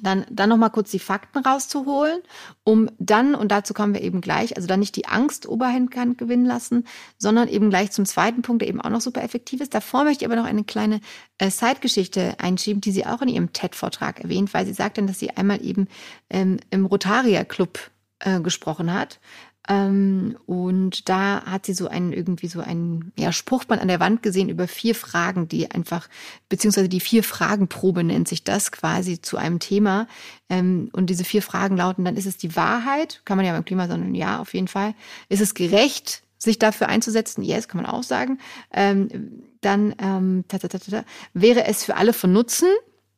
dann, 0.00 0.24
dann 0.30 0.48
nochmal 0.48 0.70
kurz 0.70 0.90
die 0.90 0.98
Fakten 0.98 1.38
rauszuholen, 1.38 2.20
um 2.64 2.90
dann, 2.98 3.34
und 3.34 3.50
dazu 3.50 3.74
kommen 3.74 3.94
wir 3.94 4.02
eben 4.02 4.20
gleich, 4.20 4.56
also 4.56 4.66
dann 4.66 4.80
nicht 4.80 4.96
die 4.96 5.06
Angst 5.06 5.46
Oberhand 5.46 6.18
gewinnen 6.18 6.46
lassen, 6.46 6.86
sondern 7.18 7.48
eben 7.48 7.70
gleich 7.70 7.90
zum 7.90 8.04
zweiten 8.06 8.42
Punkt, 8.42 8.62
der 8.62 8.68
eben 8.68 8.80
auch 8.80 8.90
noch 8.90 9.00
super 9.00 9.22
effektiv 9.22 9.60
ist. 9.60 9.74
Davor 9.74 10.04
möchte 10.04 10.24
ich 10.24 10.30
aber 10.30 10.40
noch 10.40 10.48
eine 10.48 10.64
kleine 10.64 11.00
äh, 11.38 11.50
Zeitgeschichte 11.50 12.34
einschieben, 12.38 12.80
die 12.80 12.92
sie 12.92 13.06
auch 13.06 13.22
in 13.22 13.28
ihrem 13.28 13.52
TED-Vortrag 13.52 14.20
erwähnt, 14.20 14.54
weil 14.54 14.66
sie 14.66 14.72
sagt 14.72 14.98
dann, 14.98 15.06
dass 15.06 15.18
sie 15.18 15.30
einmal 15.30 15.64
eben 15.64 15.88
ähm, 16.30 16.58
im 16.70 16.86
Rotaria 16.86 17.44
Club 17.44 17.78
äh, 18.20 18.40
gesprochen 18.40 18.92
hat 18.92 19.20
ähm, 19.68 20.36
und 20.44 21.08
da 21.08 21.44
hat 21.46 21.64
sie 21.64 21.72
so 21.72 21.88
einen 21.88 22.12
irgendwie 22.12 22.48
so 22.48 22.60
einen 22.60 23.12
ja, 23.18 23.32
Spruchband 23.32 23.80
an 23.80 23.88
der 23.88 24.00
Wand 24.00 24.22
gesehen 24.22 24.50
über 24.50 24.68
vier 24.68 24.94
Fragen, 24.94 25.48
die 25.48 25.70
einfach, 25.70 26.08
beziehungsweise 26.50 26.88
die 26.88 27.00
vier 27.00 27.24
Fragenprobe 27.24 28.04
nennt 28.04 28.28
sich 28.28 28.44
das 28.44 28.72
quasi 28.72 29.22
zu 29.22 29.38
einem 29.38 29.60
Thema. 29.60 30.06
Ähm, 30.50 30.90
und 30.92 31.08
diese 31.08 31.24
vier 31.24 31.40
Fragen 31.40 31.78
lauten, 31.78 32.04
dann 32.04 32.16
ist 32.16 32.26
es 32.26 32.36
die 32.36 32.56
Wahrheit, 32.56 33.22
kann 33.24 33.38
man 33.38 33.46
ja 33.46 33.52
beim 33.52 33.64
Klima, 33.64 33.88
sondern 33.88 34.14
ja, 34.14 34.38
auf 34.38 34.52
jeden 34.52 34.68
Fall. 34.68 34.94
Ist 35.30 35.40
es 35.40 35.54
gerecht, 35.54 36.22
sich 36.36 36.58
dafür 36.58 36.88
einzusetzen? 36.88 37.42
Yes, 37.42 37.66
kann 37.66 37.80
man 37.80 37.90
auch 37.90 38.02
sagen. 38.02 38.38
Ähm, 38.70 39.42
dann 39.62 39.94
ähm, 39.98 40.44
ta, 40.48 40.58
ta, 40.58 40.68
ta, 40.68 41.04
wäre 41.32 41.64
es 41.64 41.84
für 41.84 41.96
alle 41.96 42.12
von 42.12 42.32
Nutzen? 42.32 42.68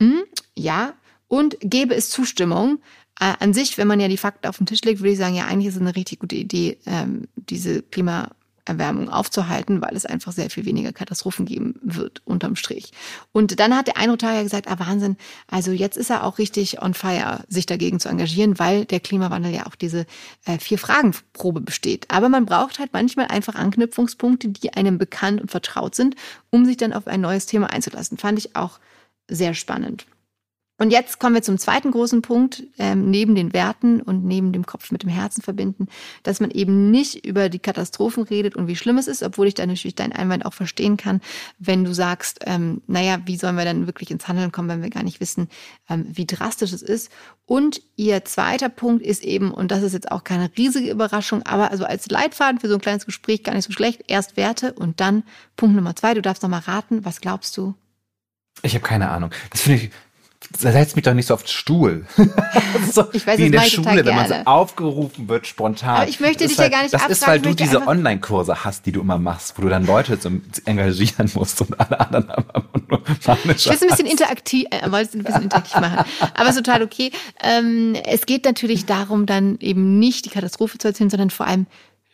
Hm, 0.01 0.23
ja. 0.57 0.95
Und 1.27 1.57
gäbe 1.61 1.97
es 1.97 2.09
Zustimmung? 2.09 2.79
Äh, 3.20 3.33
an 3.40 3.55
sich, 3.55 3.79
wenn 3.79 3.88
man 3.88 4.00
ja 4.00 4.09
die 4.09 4.16
Fakten 4.16 4.46
auf 4.46 4.59
den 4.59 4.66
Tisch 4.66 4.83
legt, 4.83 5.00
würde 5.00 5.12
ich 5.12 5.18
sagen, 5.18 5.35
ja, 5.35 5.46
eigentlich 5.46 5.68
ist 5.68 5.76
es 5.76 5.81
eine 5.81 5.96
richtig 5.96 6.20
gute 6.20 6.37
Idee, 6.37 6.79
ähm, 6.85 7.29
diese 7.35 7.81
Klimaerwärmung 7.83 9.09
aufzuhalten, 9.09 9.81
weil 9.81 9.96
es 9.96 10.05
einfach 10.05 10.33
sehr 10.33 10.50
viel 10.50 10.66
weniger 10.66 10.92
Katastrophen 10.92 11.46
geben 11.46 11.76
wird, 11.81 12.20
unterm 12.26 12.57
Strich. 12.57 12.92
Und 13.33 13.59
dann 13.59 13.74
hat 13.74 13.87
der 13.87 13.96
Einrotarier 13.96 14.42
gesagt, 14.42 14.68
ah 14.68 14.79
Wahnsinn, 14.79 15.16
also 15.46 15.72
jetzt 15.72 15.96
ist 15.96 16.11
er 16.11 16.24
auch 16.24 16.37
richtig 16.37 16.83
on 16.83 16.92
fire, 16.92 17.44
sich 17.48 17.64
dagegen 17.64 18.00
zu 18.00 18.11
engagieren, 18.11 18.59
weil 18.59 18.85
der 18.85 19.00
Klimawandel 19.00 19.55
ja 19.55 19.66
auch 19.66 19.76
diese 19.76 20.05
äh, 20.44 20.59
Vier-Fragen-Probe 20.59 21.62
besteht. 21.62 22.11
Aber 22.11 22.29
man 22.29 22.44
braucht 22.44 22.79
halt 22.79 22.92
manchmal 22.92 23.29
einfach 23.29 23.55
Anknüpfungspunkte, 23.55 24.48
die 24.48 24.74
einem 24.74 24.98
bekannt 24.98 25.40
und 25.40 25.50
vertraut 25.50 25.94
sind, 25.94 26.16
um 26.50 26.66
sich 26.66 26.76
dann 26.76 26.92
auf 26.92 27.07
ein 27.07 27.22
neues 27.22 27.46
Thema 27.46 27.70
einzulassen. 27.70 28.18
Fand 28.18 28.38
ich 28.38 28.57
auch 28.57 28.79
sehr 29.26 29.55
spannend. 29.55 30.07
Und 30.79 30.91
jetzt 30.91 31.19
kommen 31.19 31.35
wir 31.35 31.43
zum 31.43 31.57
zweiten 31.57 31.91
großen 31.91 32.21
Punkt, 32.21 32.65
ähm, 32.79 33.11
neben 33.11 33.35
den 33.35 33.55
Werten 33.55 34.03
und 34.03 34.25
neben 34.25 34.53
dem 34.53 34.67
Kopf 34.67 34.91
mit 34.91 35.03
dem 35.03 35.09
Herzen 35.09 35.41
verbinden, 35.41 35.89
dass 36.23 36.39
man 36.39 36.51
eben 36.51 36.91
nicht 36.91 37.25
über 37.25 37.49
die 37.49 37.59
Katastrophen 37.59 38.25
redet 38.25 38.57
und 38.57 38.69
wie 38.69 38.77
schlimm 38.77 38.99
es 38.99 39.07
ist, 39.07 39.23
obwohl 39.23 39.47
ich 39.47 39.55
da 39.55 39.65
natürlich 39.65 39.95
deinen 39.95 40.12
Einwand 40.12 40.45
auch 40.45 40.53
verstehen 40.53 40.99
kann, 40.99 41.23
wenn 41.59 41.85
du 41.85 41.95
sagst, 41.95 42.41
ähm, 42.47 42.83
naja, 42.87 43.21
wie 43.25 43.37
sollen 43.37 43.57
wir 43.57 43.65
dann 43.65 43.87
wirklich 43.87 44.11
ins 44.11 44.29
Handeln 44.29 44.53
kommen, 44.53 44.69
wenn 44.69 44.83
wir 44.83 44.91
gar 44.91 45.03
nicht 45.03 45.21
wissen, 45.21 45.49
ähm, 45.89 46.05
wie 46.11 46.27
drastisch 46.27 46.73
es 46.73 46.83
ist. 46.83 47.11
Und 47.47 47.81
ihr 47.97 48.25
zweiter 48.27 48.69
Punkt 48.69 49.03
ist 49.03 49.25
eben, 49.25 49.53
und 49.53 49.71
das 49.71 49.83
ist 49.83 49.95
jetzt 49.95 50.11
auch 50.12 50.25
keine 50.25 50.51
riesige 50.59 50.91
Überraschung, 50.91 51.43
aber 51.45 51.71
also 51.71 51.85
als 51.85 52.11
Leitfaden 52.11 52.61
für 52.61 52.69
so 52.69 52.75
ein 52.75 52.81
kleines 52.83 53.07
Gespräch 53.07 53.45
gar 53.45 53.55
nicht 53.55 53.67
so 53.67 53.73
schlecht, 53.73 54.05
erst 54.09 54.37
Werte 54.37 54.75
und 54.75 55.01
dann 55.01 55.23
Punkt 55.57 55.75
Nummer 55.75 55.97
zwei, 55.97 56.12
du 56.12 56.21
darfst 56.21 56.43
noch 56.43 56.51
mal 56.51 56.59
raten, 56.59 57.05
was 57.07 57.23
glaubst 57.23 57.57
du? 57.57 57.75
Ich 58.62 58.75
habe 58.75 58.85
keine 58.85 59.11
Ahnung. 59.11 59.31
Das 59.51 59.62
finde 59.62 59.85
ich 59.85 59.91
setz 60.59 60.97
mich 60.97 61.05
doch 61.05 61.14
nicht 61.14 61.27
so 61.27 61.35
auf 61.35 61.42
den 61.42 61.49
Stuhl. 61.49 62.07
so 62.92 63.05
ich 63.12 63.27
weiß, 63.27 63.38
wie 63.38 63.47
in 63.47 63.53
der 63.53 63.62
Schule, 63.62 64.05
wenn 64.05 64.14
man 64.14 64.29
so 64.29 64.35
aufgerufen 64.45 65.29
wird, 65.29 65.47
spontan. 65.47 65.97
Aber 65.97 66.09
ich 66.09 66.21
möchte 66.21 66.47
dich 66.47 66.59
halt, 66.59 66.73
ja 66.73 66.77
gar 66.79 66.83
nicht 66.83 66.95
Das 66.95 67.09
ist, 67.09 67.27
weil 67.27 67.40
du 67.40 67.55
diese 67.55 67.87
Online-Kurse 67.87 68.64
hast, 68.64 68.87
die 68.87 68.92
du 68.92 69.01
immer 69.01 69.19
machst, 69.19 69.57
wo 69.57 69.62
du 69.62 69.69
dann 69.69 69.87
Leute 69.87 70.19
zum 70.19 70.42
engagieren 70.64 71.31
musst 71.35 71.61
und 71.61 71.79
alle 71.79 72.01
anderen 72.01 72.29
haben 72.29 72.85
nur 72.88 73.03
Ich 73.09 73.66
will 73.66 73.75
es 73.75 73.83
ein 73.83 73.88
bisschen 73.88 74.07
interaktiv, 74.07 74.66
äh, 74.71 74.90
wollte 74.90 75.09
es 75.09 75.14
ein 75.14 75.23
bisschen 75.23 75.42
interaktiv 75.42 75.81
machen. 75.81 76.05
Aber 76.35 76.49
ist 76.49 76.57
total 76.57 76.83
okay. 76.83 77.12
Ähm, 77.42 77.95
es 78.05 78.27
geht 78.27 78.45
natürlich 78.45 78.87
darum, 78.87 79.27
dann 79.27 79.59
eben 79.61 79.99
nicht 79.99 80.25
die 80.25 80.31
Katastrophe 80.31 80.79
zu 80.79 80.88
erzählen, 80.88 81.11
sondern 81.11 81.31
vor 81.31 81.47
allem 81.47 81.66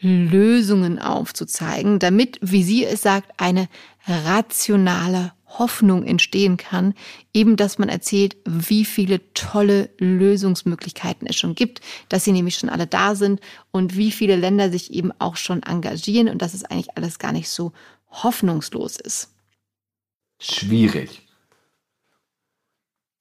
Lösungen 0.02 0.98
aufzuzeigen, 0.98 2.00
damit, 2.00 2.38
wie 2.42 2.64
sie 2.64 2.85
es 2.85 3.02
sagt, 3.02 3.31
eine 3.37 3.68
rationale 4.07 5.33
Hoffnung 5.58 6.04
entstehen 6.04 6.56
kann, 6.56 6.94
eben 7.32 7.56
dass 7.56 7.78
man 7.78 7.88
erzählt, 7.88 8.36
wie 8.44 8.84
viele 8.84 9.20
tolle 9.34 9.90
Lösungsmöglichkeiten 9.98 11.26
es 11.26 11.36
schon 11.36 11.54
gibt, 11.54 11.80
dass 12.08 12.24
sie 12.24 12.32
nämlich 12.32 12.56
schon 12.56 12.70
alle 12.70 12.86
da 12.86 13.14
sind 13.14 13.40
und 13.70 13.96
wie 13.96 14.12
viele 14.12 14.36
Länder 14.36 14.70
sich 14.70 14.92
eben 14.92 15.12
auch 15.18 15.36
schon 15.36 15.62
engagieren 15.62 16.28
und 16.28 16.42
dass 16.42 16.54
es 16.54 16.64
eigentlich 16.64 16.96
alles 16.96 17.18
gar 17.18 17.32
nicht 17.32 17.48
so 17.48 17.72
hoffnungslos 18.10 18.96
ist. 18.96 19.30
Schwierig. 20.40 21.22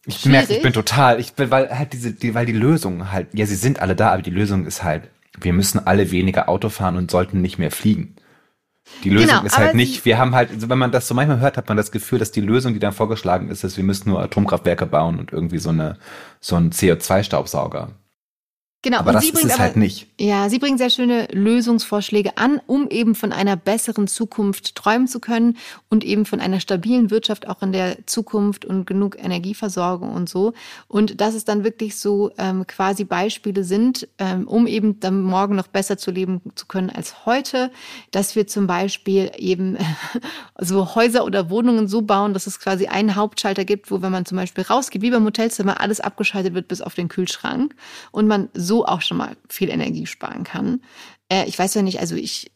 Ich 0.05 0.25
merke, 0.25 0.55
ich 0.55 0.63
bin 0.63 0.73
total, 0.73 1.19
ich 1.19 1.33
bin, 1.33 1.51
weil 1.51 1.77
halt 1.77 1.93
diese, 1.93 2.11
die, 2.11 2.33
weil 2.33 2.47
die 2.47 2.53
Lösungen 2.53 3.11
halt, 3.11 3.27
ja, 3.33 3.45
sie 3.45 3.55
sind 3.55 3.79
alle 3.79 3.95
da, 3.95 4.11
aber 4.11 4.23
die 4.23 4.31
Lösung 4.31 4.65
ist 4.65 4.83
halt, 4.83 5.09
wir 5.39 5.53
müssen 5.53 5.85
alle 5.85 6.11
weniger 6.11 6.49
Auto 6.49 6.69
fahren 6.69 6.97
und 6.97 7.11
sollten 7.11 7.41
nicht 7.41 7.59
mehr 7.59 7.71
fliegen. 7.71 8.15
Die 9.03 9.09
Lösung 9.09 9.29
genau, 9.29 9.43
ist 9.43 9.57
halt 9.57 9.75
nicht, 9.75 10.05
wir 10.05 10.17
haben 10.17 10.35
halt, 10.35 10.51
also 10.51 10.69
wenn 10.69 10.77
man 10.77 10.91
das 10.91 11.07
so 11.07 11.13
manchmal 11.13 11.39
hört, 11.39 11.57
hat 11.57 11.67
man 11.67 11.77
das 11.77 11.91
Gefühl, 11.91 12.19
dass 12.19 12.31
die 12.31 12.41
Lösung, 12.41 12.73
die 12.73 12.79
dann 12.79 12.93
vorgeschlagen 12.93 13.49
ist, 13.49 13.63
ist, 13.63 13.77
wir 13.77 13.83
müssen 13.83 14.09
nur 14.09 14.21
Atomkraftwerke 14.21 14.85
bauen 14.85 15.19
und 15.19 15.31
irgendwie 15.31 15.59
so 15.59 15.69
eine, 15.69 15.97
so 16.39 16.55
ein 16.55 16.71
CO2-Staubsauger. 16.71 17.89
Genau, 18.83 18.97
aber 18.97 19.11
das 19.11 19.25
ist 19.25 19.45
es 19.45 19.59
halt 19.59 19.75
nicht. 19.75 20.07
Ja, 20.19 20.49
sie 20.49 20.57
bringen 20.57 20.79
sehr 20.79 20.89
schöne 20.89 21.27
Lösungsvorschläge 21.31 22.37
an, 22.37 22.59
um 22.65 22.89
eben 22.89 23.13
von 23.13 23.31
einer 23.31 23.55
besseren 23.55 24.07
Zukunft 24.07 24.73
träumen 24.73 25.07
zu 25.07 25.19
können 25.19 25.57
und 25.89 26.03
eben 26.03 26.25
von 26.25 26.39
einer 26.39 26.59
stabilen 26.59 27.11
Wirtschaft 27.11 27.47
auch 27.47 27.61
in 27.61 27.73
der 27.73 28.07
Zukunft 28.07 28.65
und 28.65 28.87
genug 28.87 29.23
Energieversorgung 29.23 30.11
und 30.11 30.27
so. 30.27 30.53
Und 30.87 31.21
dass 31.21 31.35
es 31.35 31.45
dann 31.45 31.63
wirklich 31.63 31.95
so 31.95 32.31
ähm, 32.39 32.65
quasi 32.65 33.03
Beispiele 33.03 33.63
sind, 33.63 34.07
ähm, 34.17 34.47
um 34.47 34.65
eben 34.65 34.99
dann 34.99 35.21
morgen 35.21 35.55
noch 35.55 35.67
besser 35.67 35.99
zu 35.99 36.09
leben 36.09 36.41
zu 36.55 36.65
können 36.65 36.89
als 36.89 37.27
heute, 37.27 37.69
dass 38.09 38.35
wir 38.35 38.47
zum 38.47 38.65
Beispiel 38.65 39.31
eben 39.37 39.77
so 40.59 40.95
Häuser 40.95 41.23
oder 41.23 41.51
Wohnungen 41.51 41.87
so 41.87 42.01
bauen, 42.01 42.33
dass 42.33 42.47
es 42.47 42.59
quasi 42.59 42.87
einen 42.87 43.15
Hauptschalter 43.15 43.63
gibt, 43.63 43.91
wo 43.91 44.01
wenn 44.01 44.11
man 44.11 44.25
zum 44.25 44.37
Beispiel 44.37 44.63
rausgeht, 44.63 45.03
wie 45.03 45.11
beim 45.11 45.25
Hotelzimmer, 45.25 45.79
alles 45.81 45.99
abgeschaltet 45.99 46.55
wird 46.55 46.67
bis 46.67 46.81
auf 46.81 46.95
den 46.95 47.09
Kühlschrank 47.09 47.75
und 48.09 48.27
man 48.27 48.49
so 48.55 48.70
so 48.71 48.85
auch 48.85 49.01
schon 49.01 49.17
mal 49.17 49.35
viel 49.49 49.69
Energie 49.69 50.05
sparen 50.05 50.45
kann. 50.45 50.81
Äh, 51.27 51.45
ich 51.45 51.59
weiß 51.59 51.73
ja 51.73 51.81
nicht, 51.81 51.99
also 51.99 52.15
ich 52.15 52.51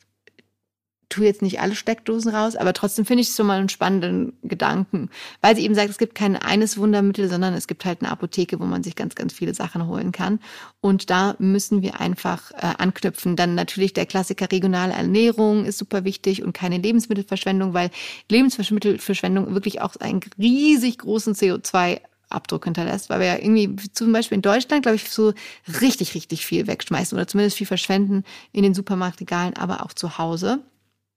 tue 1.10 1.26
jetzt 1.26 1.42
nicht 1.42 1.60
alle 1.60 1.76
Steckdosen 1.76 2.34
raus, 2.34 2.56
aber 2.56 2.72
trotzdem 2.72 3.06
finde 3.06 3.22
ich 3.22 3.30
es 3.30 3.36
schon 3.36 3.48
mal 3.48 3.60
einen 3.60 3.68
spannenden 3.68 4.32
Gedanken, 4.44 5.10
weil 5.42 5.58
sie 5.58 5.64
eben 5.64 5.76
sagt, 5.76 5.90
es 5.90 5.98
gibt 5.98 6.16
kein 6.16 6.38
eines 6.38 6.78
Wundermittel, 6.78 7.30
sondern 7.30 7.54
es 7.54 7.68
gibt 7.68 7.84
halt 7.84 8.02
eine 8.02 8.12
Apotheke, 8.12 8.62
wo 8.62 8.64
man 8.64 8.82
sich 8.82 8.96
ganz, 8.96 9.14
ganz 9.14 9.34
viele 9.34 9.54
Sachen 9.54 9.88
holen 9.88 10.14
kann. 10.14 10.40
Und 10.80 11.10
da 11.10 11.36
müssen 11.38 11.82
wir 11.82 12.00
einfach 12.00 12.52
äh, 12.52 12.74
anknüpfen. 12.78 13.36
Dann 13.36 13.54
natürlich 13.54 13.92
der 13.92 14.06
Klassiker 14.06 14.50
regionale 14.50 14.94
Ernährung 14.94 15.66
ist 15.66 15.80
super 15.80 16.06
wichtig 16.06 16.44
und 16.44 16.54
keine 16.54 16.78
Lebensmittelverschwendung, 16.78 17.74
weil 17.74 17.92
Lebensmittelverschwendung 18.30 19.54
wirklich 19.54 19.82
auch 19.82 19.98
einen 19.98 20.22
riesig 20.40 21.00
großen 21.00 21.36
CO2 21.36 22.00
Abdruck 22.30 22.66
hinterlässt, 22.66 23.10
weil 23.10 23.20
wir 23.20 23.28
ja 23.28 23.38
irgendwie 23.38 23.76
zum 23.94 24.12
Beispiel 24.12 24.36
in 24.36 24.42
Deutschland, 24.42 24.84
glaube 24.84 24.96
ich, 24.96 25.10
so 25.10 25.34
richtig, 25.82 26.16
richtig 26.16 26.46
viel 26.46 26.68
wegschmeißen 26.68 27.18
oder 27.18 27.28
zumindest 27.28 27.58
viel 27.58 27.68
verschwenden 27.68 28.24
in 28.52 28.64
den 28.64 28.74
Supermarktregalen, 28.74 29.56
aber 29.56 29.84
auch 29.84 29.94
zu 29.94 30.18
Hause. 30.18 30.60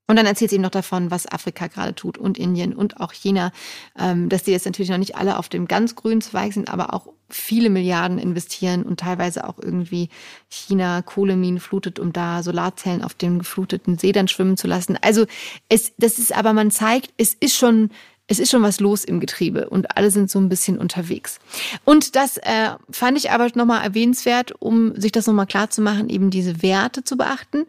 Und 0.09 0.15
dann 0.15 0.25
erzählt 0.25 0.49
sie 0.49 0.55
eben 0.55 0.63
noch 0.63 0.71
davon, 0.71 1.11
was 1.11 1.31
Afrika 1.31 1.67
gerade 1.67 1.93
tut 1.93 2.17
und 2.17 2.39
Indien 2.39 2.73
und 2.73 2.99
auch 2.99 3.13
China, 3.13 3.51
ähm, 3.95 4.27
dass 4.27 4.41
die 4.41 4.49
jetzt 4.49 4.65
natürlich 4.65 4.89
noch 4.89 4.97
nicht 4.97 5.15
alle 5.15 5.37
auf 5.37 5.49
dem 5.49 5.67
ganz 5.67 5.93
grünen 5.93 6.21
Zweig 6.21 6.51
sind, 6.51 6.73
aber 6.73 6.95
auch 6.95 7.09
viele 7.29 7.69
Milliarden 7.69 8.17
investieren 8.17 8.81
und 8.81 8.99
teilweise 8.99 9.47
auch 9.47 9.59
irgendwie 9.61 10.09
China 10.49 11.03
Kohleminen 11.03 11.59
flutet, 11.59 11.99
um 11.99 12.11
da 12.11 12.41
Solarzellen 12.41 13.03
auf 13.03 13.13
dem 13.13 13.37
gefluteten 13.37 13.99
See 13.99 14.11
dann 14.11 14.27
schwimmen 14.27 14.57
zu 14.57 14.65
lassen. 14.65 14.97
Also 14.99 15.27
es, 15.69 15.93
das 15.99 16.17
ist 16.17 16.35
aber, 16.35 16.53
man 16.53 16.71
zeigt, 16.71 17.13
es 17.17 17.35
ist 17.35 17.55
schon 17.55 17.91
es 18.29 18.37
ist 18.37 18.51
schon 18.51 18.61
was 18.61 18.79
los 18.79 19.03
im 19.03 19.19
Getriebe 19.19 19.69
und 19.69 19.97
alle 19.97 20.11
sind 20.11 20.29
so 20.29 20.39
ein 20.39 20.49
bisschen 20.49 20.77
unterwegs. 20.77 21.39
Und 21.83 22.15
das 22.15 22.37
äh, 22.37 22.69
fand 22.91 23.17
ich 23.17 23.31
aber 23.31 23.47
nochmal 23.55 23.83
erwähnenswert, 23.83 24.53
um 24.59 24.95
sich 24.95 25.11
das 25.11 25.25
nochmal 25.25 25.47
klar 25.47 25.71
zu 25.71 25.81
machen, 25.81 26.09
eben 26.09 26.29
diese 26.29 26.61
Werte 26.61 27.03
zu 27.03 27.17
beachten 27.17 27.65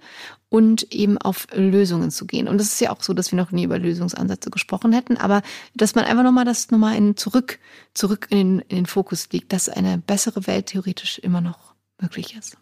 und 0.51 0.93
eben 0.93 1.17
auf 1.17 1.47
Lösungen 1.55 2.11
zu 2.11 2.27
gehen. 2.27 2.47
Und 2.47 2.59
das 2.59 2.67
ist 2.67 2.81
ja 2.81 2.91
auch 2.91 3.03
so, 3.03 3.15
dass 3.15 3.33
wir 3.33 3.39
noch 3.39 3.53
nie 3.53 3.65
über 3.65 3.79
Lösungsansätze 3.79 4.51
gesprochen 4.51 4.93
hätten, 4.93 5.17
aber 5.17 5.41
dass 5.75 5.95
man 5.95 6.05
einfach 6.05 6.25
nochmal 6.25 6.45
das 6.45 6.71
nochmal 6.71 6.95
in 6.95 7.17
zurück, 7.17 7.59
zurück 7.95 8.27
in 8.29 8.37
den, 8.37 8.59
in 8.69 8.77
den 8.77 8.87
Fokus 8.87 9.29
liegt, 9.33 9.55
dass 9.55 9.71
eine 9.71 9.97
bessere 9.97 10.47
Welt 10.47 10.67
theoretisch 10.67 11.19
immer 11.21 11.41
noch 11.41 11.75
möglich 11.99 12.37
ist. 12.39 12.59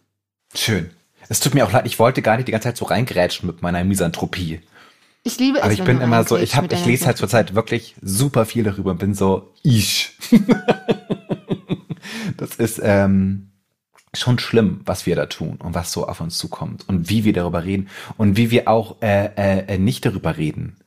Schön. 0.55 0.89
Es 1.27 1.41
tut 1.41 1.53
mir 1.53 1.65
auch 1.65 1.71
leid, 1.71 1.85
ich 1.85 1.99
wollte 1.99 2.21
gar 2.21 2.37
nicht 2.37 2.47
die 2.47 2.53
ganze 2.53 2.69
Zeit 2.69 2.77
so 2.77 2.85
reingrätschen 2.85 3.45
mit 3.45 3.61
meiner 3.61 3.83
Misanthropie. 3.83 4.61
Ich 5.23 5.37
liebe 5.37 5.57
es. 5.57 5.63
Aber 5.63 5.73
ich 5.73 5.83
bin 5.83 6.01
immer 6.01 6.23
so, 6.23 6.37
ich 6.37 6.55
habe, 6.55 6.73
ich 6.73 6.85
lese 6.85 7.05
halt 7.05 7.17
zurzeit 7.17 7.55
wirklich 7.55 7.95
super 8.01 8.45
viel 8.45 8.63
darüber 8.63 8.91
und 8.91 8.99
bin 8.99 9.13
so, 9.13 9.53
ich. 9.63 10.17
das 12.37 12.55
ist 12.55 12.79
ähm, 12.81 13.49
schon 14.13 14.39
schlimm, 14.39 14.81
was 14.85 15.05
wir 15.05 15.15
da 15.15 15.25
tun 15.25 15.57
und 15.57 15.75
was 15.75 15.91
so 15.91 16.07
auf 16.07 16.21
uns 16.21 16.37
zukommt 16.37 16.87
und 16.87 17.09
wie 17.09 17.25
wir 17.25 17.33
darüber 17.33 17.63
reden 17.63 17.89
und 18.17 18.37
wie 18.37 18.51
wir 18.51 18.67
auch 18.67 19.01
äh, 19.01 19.29
äh, 19.35 19.75
äh 19.75 19.77
nicht 19.77 20.05
darüber 20.05 20.37
reden 20.37 20.77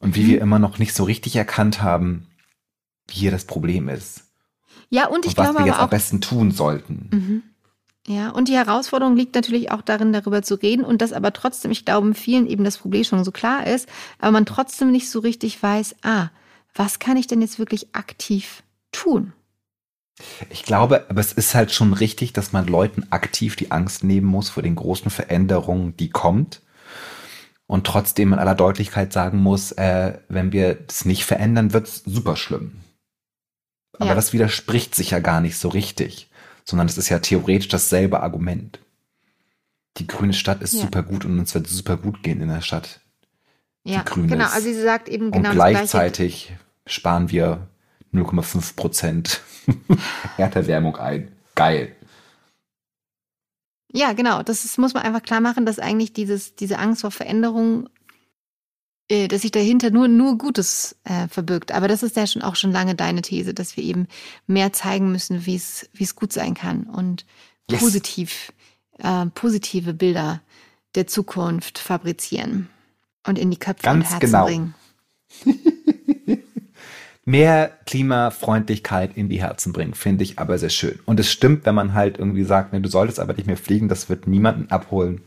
und 0.00 0.14
wie 0.14 0.24
mhm. 0.24 0.28
wir 0.28 0.40
immer 0.40 0.58
noch 0.58 0.78
nicht 0.78 0.94
so 0.94 1.04
richtig 1.04 1.36
erkannt 1.36 1.82
haben, 1.82 2.26
wie 3.06 3.14
hier 3.14 3.30
das 3.30 3.44
Problem 3.44 3.88
ist. 3.88 4.24
Ja, 4.90 5.06
und 5.06 5.24
ich 5.24 5.32
und 5.32 5.38
was 5.38 5.46
glaube 5.46 5.60
wir 5.60 5.66
jetzt 5.66 5.78
auch, 5.78 5.84
am 5.84 5.90
besten 5.90 6.20
tun 6.20 6.50
sollten. 6.50 7.08
Mhm. 7.12 7.42
Ja, 8.08 8.30
und 8.30 8.48
die 8.48 8.56
Herausforderung 8.56 9.16
liegt 9.16 9.34
natürlich 9.34 9.70
auch 9.70 9.82
darin, 9.82 10.14
darüber 10.14 10.42
zu 10.42 10.54
reden 10.54 10.82
und 10.82 11.02
dass 11.02 11.12
aber 11.12 11.30
trotzdem, 11.34 11.70
ich 11.70 11.84
glaube, 11.84 12.14
vielen 12.14 12.46
eben 12.46 12.64
das 12.64 12.78
Problem 12.78 13.04
schon 13.04 13.22
so 13.22 13.32
klar 13.32 13.66
ist, 13.66 13.86
aber 14.18 14.32
man 14.32 14.46
trotzdem 14.46 14.90
nicht 14.90 15.10
so 15.10 15.18
richtig 15.18 15.62
weiß, 15.62 15.96
ah, 16.02 16.30
was 16.74 17.00
kann 17.00 17.18
ich 17.18 17.26
denn 17.26 17.42
jetzt 17.42 17.58
wirklich 17.58 17.94
aktiv 17.94 18.62
tun? 18.92 19.34
Ich 20.48 20.64
glaube, 20.64 21.04
aber 21.10 21.20
es 21.20 21.34
ist 21.34 21.54
halt 21.54 21.70
schon 21.70 21.92
richtig, 21.92 22.32
dass 22.32 22.52
man 22.52 22.66
Leuten 22.66 23.06
aktiv 23.10 23.56
die 23.56 23.70
Angst 23.70 24.02
nehmen 24.04 24.26
muss 24.26 24.48
vor 24.48 24.62
den 24.62 24.74
großen 24.74 25.10
Veränderungen, 25.10 25.94
die 25.98 26.08
kommt. 26.08 26.62
Und 27.66 27.86
trotzdem 27.86 28.32
in 28.32 28.38
aller 28.38 28.54
Deutlichkeit 28.54 29.12
sagen 29.12 29.42
muss, 29.42 29.72
äh, 29.72 30.18
wenn 30.30 30.52
wir 30.52 30.78
es 30.88 31.04
nicht 31.04 31.26
verändern, 31.26 31.74
wird 31.74 31.86
es 31.86 32.02
super 32.06 32.36
schlimm. 32.36 32.80
Aber 33.92 34.10
ja. 34.10 34.14
das 34.14 34.32
widerspricht 34.32 34.94
sich 34.94 35.10
ja 35.10 35.18
gar 35.18 35.42
nicht 35.42 35.58
so 35.58 35.68
richtig 35.68 36.30
sondern 36.68 36.86
es 36.86 36.98
ist 36.98 37.08
ja 37.08 37.18
theoretisch 37.18 37.68
dasselbe 37.68 38.20
Argument. 38.20 38.78
Die 39.96 40.06
grüne 40.06 40.34
Stadt 40.34 40.60
ist 40.60 40.74
ja. 40.74 40.82
super 40.82 41.02
gut 41.02 41.24
und 41.24 41.38
uns 41.38 41.54
wird 41.54 41.66
super 41.66 41.96
gut 41.96 42.22
gehen 42.22 42.42
in 42.42 42.48
der 42.48 42.60
Stadt. 42.60 43.00
Ja, 43.84 44.02
genau. 44.02 44.44
Also 44.44 44.60
sie 44.60 44.82
sagt 44.82 45.08
eben 45.08 45.30
genau 45.30 45.48
und 45.48 45.54
gleichzeitig 45.54 46.52
sparen 46.86 47.30
wir 47.30 47.66
0,5 48.12 48.76
Prozent 48.76 49.40
Erderwärmung 50.36 50.96
ein. 50.96 51.32
Geil. 51.54 51.96
Ja, 53.90 54.12
genau. 54.12 54.42
Das 54.42 54.66
ist, 54.66 54.76
muss 54.76 54.92
man 54.92 55.04
einfach 55.04 55.22
klar 55.22 55.40
machen, 55.40 55.64
dass 55.64 55.78
eigentlich 55.78 56.12
dieses, 56.12 56.54
diese 56.54 56.78
Angst 56.78 57.00
vor 57.00 57.10
Veränderung 57.10 57.88
dass 59.08 59.42
sich 59.42 59.50
dahinter 59.50 59.90
nur, 59.90 60.06
nur 60.08 60.36
Gutes 60.36 60.96
äh, 61.04 61.28
verbirgt. 61.28 61.72
Aber 61.72 61.88
das 61.88 62.02
ist 62.02 62.16
ja 62.16 62.26
schon 62.26 62.42
auch 62.42 62.56
schon 62.56 62.72
lange 62.72 62.94
deine 62.94 63.22
These, 63.22 63.54
dass 63.54 63.76
wir 63.76 63.84
eben 63.84 64.06
mehr 64.46 64.72
zeigen 64.72 65.10
müssen, 65.10 65.46
wie 65.46 65.56
es, 65.56 65.88
wie 65.94 66.04
es 66.04 66.14
gut 66.14 66.32
sein 66.32 66.54
kann 66.54 66.84
und 66.84 67.24
yes. 67.70 67.80
positiv, 67.80 68.52
äh, 68.98 69.26
positive 69.26 69.94
Bilder 69.94 70.42
der 70.94 71.06
Zukunft 71.06 71.78
fabrizieren 71.78 72.68
und 73.26 73.38
in 73.38 73.50
die 73.50 73.58
Köpfe 73.58 73.84
Ganz 73.84 74.06
und 74.06 74.10
Herzen 74.10 74.26
genau. 74.26 74.44
bringen. 74.44 74.74
mehr 77.24 77.76
Klimafreundlichkeit 77.84 79.16
in 79.16 79.28
die 79.28 79.40
Herzen 79.40 79.72
bringen, 79.72 79.94
finde 79.94 80.24
ich 80.24 80.38
aber 80.38 80.58
sehr 80.58 80.70
schön. 80.70 80.98
Und 81.04 81.20
es 81.20 81.30
stimmt, 81.30 81.66
wenn 81.66 81.74
man 81.74 81.92
halt 81.92 82.18
irgendwie 82.18 82.44
sagt, 82.44 82.72
nee, 82.72 82.80
du 82.80 82.88
solltest 82.88 83.20
aber 83.20 83.34
nicht 83.34 83.46
mehr 83.46 83.58
fliegen, 83.58 83.88
das 83.88 84.08
wird 84.08 84.26
niemanden 84.26 84.70
abholen. 84.70 85.20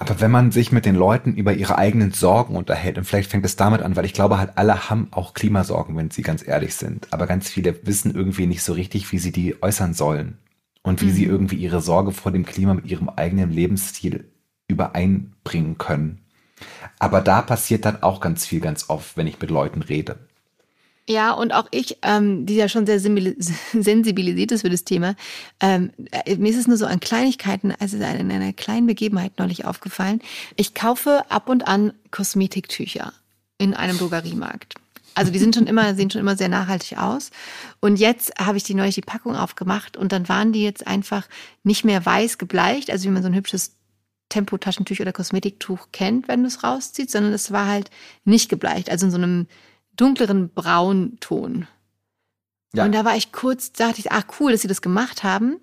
Aber 0.00 0.18
wenn 0.22 0.30
man 0.30 0.50
sich 0.50 0.72
mit 0.72 0.86
den 0.86 0.94
Leuten 0.94 1.34
über 1.34 1.52
ihre 1.52 1.76
eigenen 1.76 2.10
Sorgen 2.10 2.56
unterhält, 2.56 2.96
und 2.96 3.04
vielleicht 3.04 3.30
fängt 3.30 3.44
es 3.44 3.56
damit 3.56 3.82
an, 3.82 3.96
weil 3.96 4.06
ich 4.06 4.14
glaube 4.14 4.38
halt, 4.38 4.52
alle 4.56 4.88
haben 4.88 5.08
auch 5.10 5.34
Klimasorgen, 5.34 5.94
wenn 5.94 6.10
sie 6.10 6.22
ganz 6.22 6.46
ehrlich 6.46 6.74
sind. 6.74 7.08
Aber 7.10 7.26
ganz 7.26 7.50
viele 7.50 7.86
wissen 7.86 8.14
irgendwie 8.14 8.46
nicht 8.46 8.62
so 8.62 8.72
richtig, 8.72 9.12
wie 9.12 9.18
sie 9.18 9.30
die 9.30 9.62
äußern 9.62 9.92
sollen. 9.92 10.38
Und 10.82 11.02
wie 11.02 11.08
mhm. 11.08 11.12
sie 11.12 11.24
irgendwie 11.26 11.56
ihre 11.56 11.82
Sorge 11.82 12.12
vor 12.12 12.32
dem 12.32 12.46
Klima 12.46 12.72
mit 12.72 12.86
ihrem 12.86 13.10
eigenen 13.10 13.50
Lebensstil 13.50 14.24
übereinbringen 14.68 15.76
können. 15.76 16.22
Aber 16.98 17.20
da 17.20 17.42
passiert 17.42 17.84
dann 17.84 18.02
auch 18.02 18.22
ganz 18.22 18.46
viel, 18.46 18.60
ganz 18.60 18.88
oft, 18.88 19.18
wenn 19.18 19.26
ich 19.26 19.38
mit 19.38 19.50
Leuten 19.50 19.82
rede. 19.82 20.29
Ja, 21.10 21.32
und 21.32 21.52
auch 21.52 21.66
ich, 21.72 21.98
ähm, 22.02 22.46
die 22.46 22.54
ja 22.54 22.68
schon 22.68 22.86
sehr 22.86 23.00
sensibilisiert 23.72 24.52
ist 24.52 24.60
für 24.60 24.70
das 24.70 24.84
Thema, 24.84 25.16
ähm, 25.58 25.90
äh, 26.12 26.36
mir 26.36 26.50
ist 26.50 26.56
es 26.56 26.68
nur 26.68 26.76
so 26.76 26.86
an 26.86 27.00
Kleinigkeiten, 27.00 27.74
also 27.80 27.96
in 27.96 28.30
einer 28.30 28.52
kleinen 28.52 28.86
Begebenheit 28.86 29.32
neulich 29.38 29.64
aufgefallen. 29.64 30.20
Ich 30.54 30.72
kaufe 30.72 31.24
ab 31.28 31.48
und 31.48 31.66
an 31.66 31.94
Kosmetiktücher 32.12 33.12
in 33.58 33.74
einem 33.74 33.98
Drogeriemarkt. 33.98 34.74
Also 35.16 35.32
die 35.32 35.40
sind 35.40 35.56
schon 35.56 35.66
immer, 35.66 35.96
sehen 35.96 36.12
schon 36.12 36.20
immer 36.20 36.36
sehr 36.36 36.48
nachhaltig 36.48 36.96
aus. 36.96 37.32
Und 37.80 37.98
jetzt 37.98 38.32
habe 38.38 38.56
ich 38.56 38.62
die 38.62 38.74
neulich 38.74 38.94
die 38.94 39.00
Packung 39.00 39.34
aufgemacht 39.34 39.96
und 39.96 40.12
dann 40.12 40.28
waren 40.28 40.52
die 40.52 40.62
jetzt 40.62 40.86
einfach 40.86 41.26
nicht 41.64 41.84
mehr 41.84 42.06
weiß 42.06 42.38
gebleicht, 42.38 42.88
also 42.88 43.08
wie 43.08 43.12
man 43.12 43.24
so 43.24 43.28
ein 43.28 43.34
hübsches 43.34 43.72
Tempotaschentuch 44.28 45.00
oder 45.00 45.12
Kosmetiktuch 45.12 45.88
kennt, 45.90 46.28
wenn 46.28 46.42
du 46.42 46.46
es 46.46 46.62
rauszieht, 46.62 47.10
sondern 47.10 47.32
es 47.32 47.50
war 47.50 47.66
halt 47.66 47.90
nicht 48.24 48.48
gebleicht, 48.48 48.88
also 48.90 49.06
in 49.06 49.10
so 49.10 49.18
einem 49.18 49.48
dunkleren 50.00 50.50
Braunton. 50.50 51.66
Ja. 52.74 52.84
Und 52.84 52.92
da 52.92 53.04
war 53.04 53.16
ich 53.16 53.32
kurz, 53.32 53.72
dachte 53.72 53.98
ich, 53.98 54.12
ach 54.12 54.24
cool, 54.38 54.52
dass 54.52 54.62
sie 54.62 54.68
das 54.68 54.82
gemacht 54.82 55.24
haben. 55.24 55.60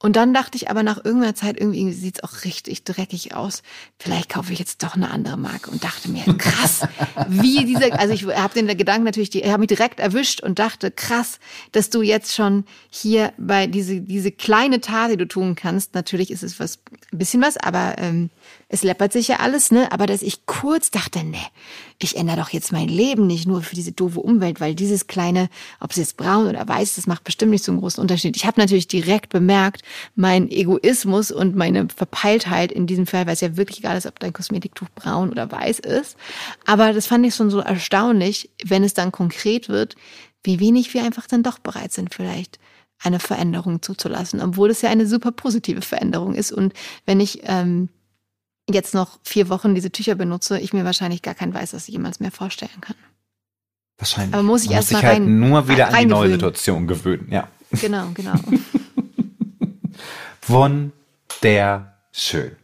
Und 0.00 0.14
dann 0.14 0.32
dachte 0.32 0.56
ich 0.56 0.70
aber 0.70 0.84
nach 0.84 1.04
irgendeiner 1.04 1.34
Zeit, 1.34 1.58
irgendwie 1.58 1.92
sieht's 1.92 2.22
auch 2.22 2.44
richtig 2.44 2.84
dreckig 2.84 3.34
aus. 3.34 3.62
Vielleicht 3.98 4.28
kaufe 4.28 4.52
ich 4.52 4.60
jetzt 4.60 4.84
doch 4.84 4.94
eine 4.94 5.10
andere 5.10 5.36
Marke 5.36 5.70
und 5.70 5.82
dachte 5.82 6.08
mir, 6.08 6.22
krass, 6.38 6.82
wie 7.26 7.64
diese, 7.64 7.92
also 7.98 8.14
ich 8.14 8.24
habe 8.24 8.54
den 8.54 8.68
Gedanken 8.76 9.04
natürlich, 9.04 9.30
die 9.30 9.44
habe 9.44 9.58
mich 9.58 9.68
direkt 9.68 9.98
erwischt 9.98 10.40
und 10.40 10.60
dachte, 10.60 10.92
krass, 10.92 11.40
dass 11.72 11.90
du 11.90 12.02
jetzt 12.02 12.32
schon 12.32 12.64
hier 12.90 13.32
bei 13.38 13.66
diese, 13.66 14.00
diese 14.00 14.30
kleine 14.30 14.80
Tat, 14.80 15.10
die 15.10 15.16
du 15.16 15.26
tun 15.26 15.56
kannst, 15.56 15.94
natürlich 15.94 16.30
ist 16.30 16.44
es 16.44 16.60
was, 16.60 16.78
ein 17.12 17.18
bisschen 17.18 17.42
was, 17.42 17.56
aber 17.56 17.96
ähm, 17.98 18.30
es 18.68 18.82
läppert 18.82 19.12
sich 19.12 19.28
ja 19.28 19.36
alles, 19.36 19.70
ne? 19.70 19.90
Aber 19.92 20.06
dass 20.06 20.22
ich 20.22 20.44
kurz 20.46 20.90
dachte, 20.90 21.24
ne, 21.24 21.40
ich 21.98 22.16
ändere 22.16 22.36
doch 22.36 22.50
jetzt 22.50 22.70
mein 22.70 22.88
Leben 22.88 23.26
nicht 23.26 23.46
nur 23.46 23.62
für 23.62 23.74
diese 23.74 23.92
doofe 23.92 24.20
Umwelt, 24.20 24.60
weil 24.60 24.74
dieses 24.74 25.06
kleine, 25.06 25.48
ob 25.80 25.90
es 25.90 25.96
jetzt 25.96 26.16
braun 26.16 26.46
oder 26.46 26.68
weiß, 26.68 26.94
das 26.94 27.06
macht 27.06 27.24
bestimmt 27.24 27.50
nicht 27.50 27.64
so 27.64 27.72
einen 27.72 27.80
großen 27.80 28.00
Unterschied. 28.00 28.36
Ich 28.36 28.44
habe 28.44 28.60
natürlich 28.60 28.86
direkt 28.86 29.30
bemerkt, 29.30 29.82
mein 30.14 30.50
Egoismus 30.50 31.30
und 31.30 31.56
meine 31.56 31.88
Verpeiltheit 31.94 32.72
in 32.72 32.86
diesem 32.86 33.06
Fall, 33.06 33.26
weil 33.26 33.34
es 33.34 33.40
ja 33.40 33.56
wirklich 33.56 33.78
egal 33.78 33.96
ist, 33.96 34.06
ob 34.06 34.18
dein 34.18 34.32
Kosmetiktuch 34.32 34.88
braun 34.94 35.30
oder 35.30 35.50
weiß 35.50 35.80
ist. 35.80 36.16
Aber 36.66 36.92
das 36.92 37.06
fand 37.06 37.26
ich 37.26 37.34
schon 37.34 37.50
so 37.50 37.60
erstaunlich, 37.60 38.50
wenn 38.64 38.84
es 38.84 38.94
dann 38.94 39.12
konkret 39.12 39.68
wird, 39.68 39.96
wie 40.42 40.60
wenig 40.60 40.94
wir 40.94 41.04
einfach 41.04 41.26
dann 41.26 41.42
doch 41.42 41.58
bereit 41.58 41.92
sind, 41.92 42.14
vielleicht 42.14 42.58
eine 43.00 43.20
Veränderung 43.20 43.82
zuzulassen, 43.82 44.40
obwohl 44.40 44.70
es 44.70 44.82
ja 44.82 44.90
eine 44.90 45.06
super 45.06 45.30
positive 45.30 45.82
Veränderung 45.82 46.34
ist. 46.34 46.52
Und 46.52 46.72
wenn 47.06 47.20
ich 47.20 47.40
ähm, 47.44 47.88
jetzt 48.68 48.94
noch 48.94 49.18
vier 49.22 49.48
Wochen 49.48 49.74
diese 49.74 49.90
Tücher 49.90 50.14
benutze, 50.14 50.58
ich 50.58 50.72
mir 50.72 50.84
wahrscheinlich 50.84 51.22
gar 51.22 51.34
kein 51.34 51.54
Weißes 51.54 51.86
jemals 51.88 52.20
mehr 52.20 52.32
vorstellen 52.32 52.80
kann. 52.80 52.96
Wahrscheinlich. 53.98 54.34
Aber 54.34 54.42
muss 54.42 54.64
ich 54.64 54.70
erst 54.70 54.92
muss 54.92 55.02
mal 55.02 55.08
halt 55.08 55.20
rein, 55.20 55.38
nur 55.40 55.68
wieder 55.68 55.88
an 55.88 56.00
die 56.00 56.06
neue. 56.06 56.30
Situation 56.30 56.86
gewöhnen. 56.86 57.28
Ja. 57.30 57.48
Genau, 57.72 58.08
genau. 58.14 58.34
Wunderschön. 60.48 62.56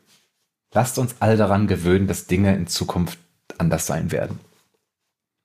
Lasst 0.72 0.98
uns 0.98 1.16
alle 1.20 1.36
daran 1.36 1.66
gewöhnen, 1.66 2.06
dass 2.06 2.26
Dinge 2.26 2.56
in 2.56 2.66
Zukunft 2.66 3.18
anders 3.58 3.86
sein 3.86 4.10
werden. 4.10 4.40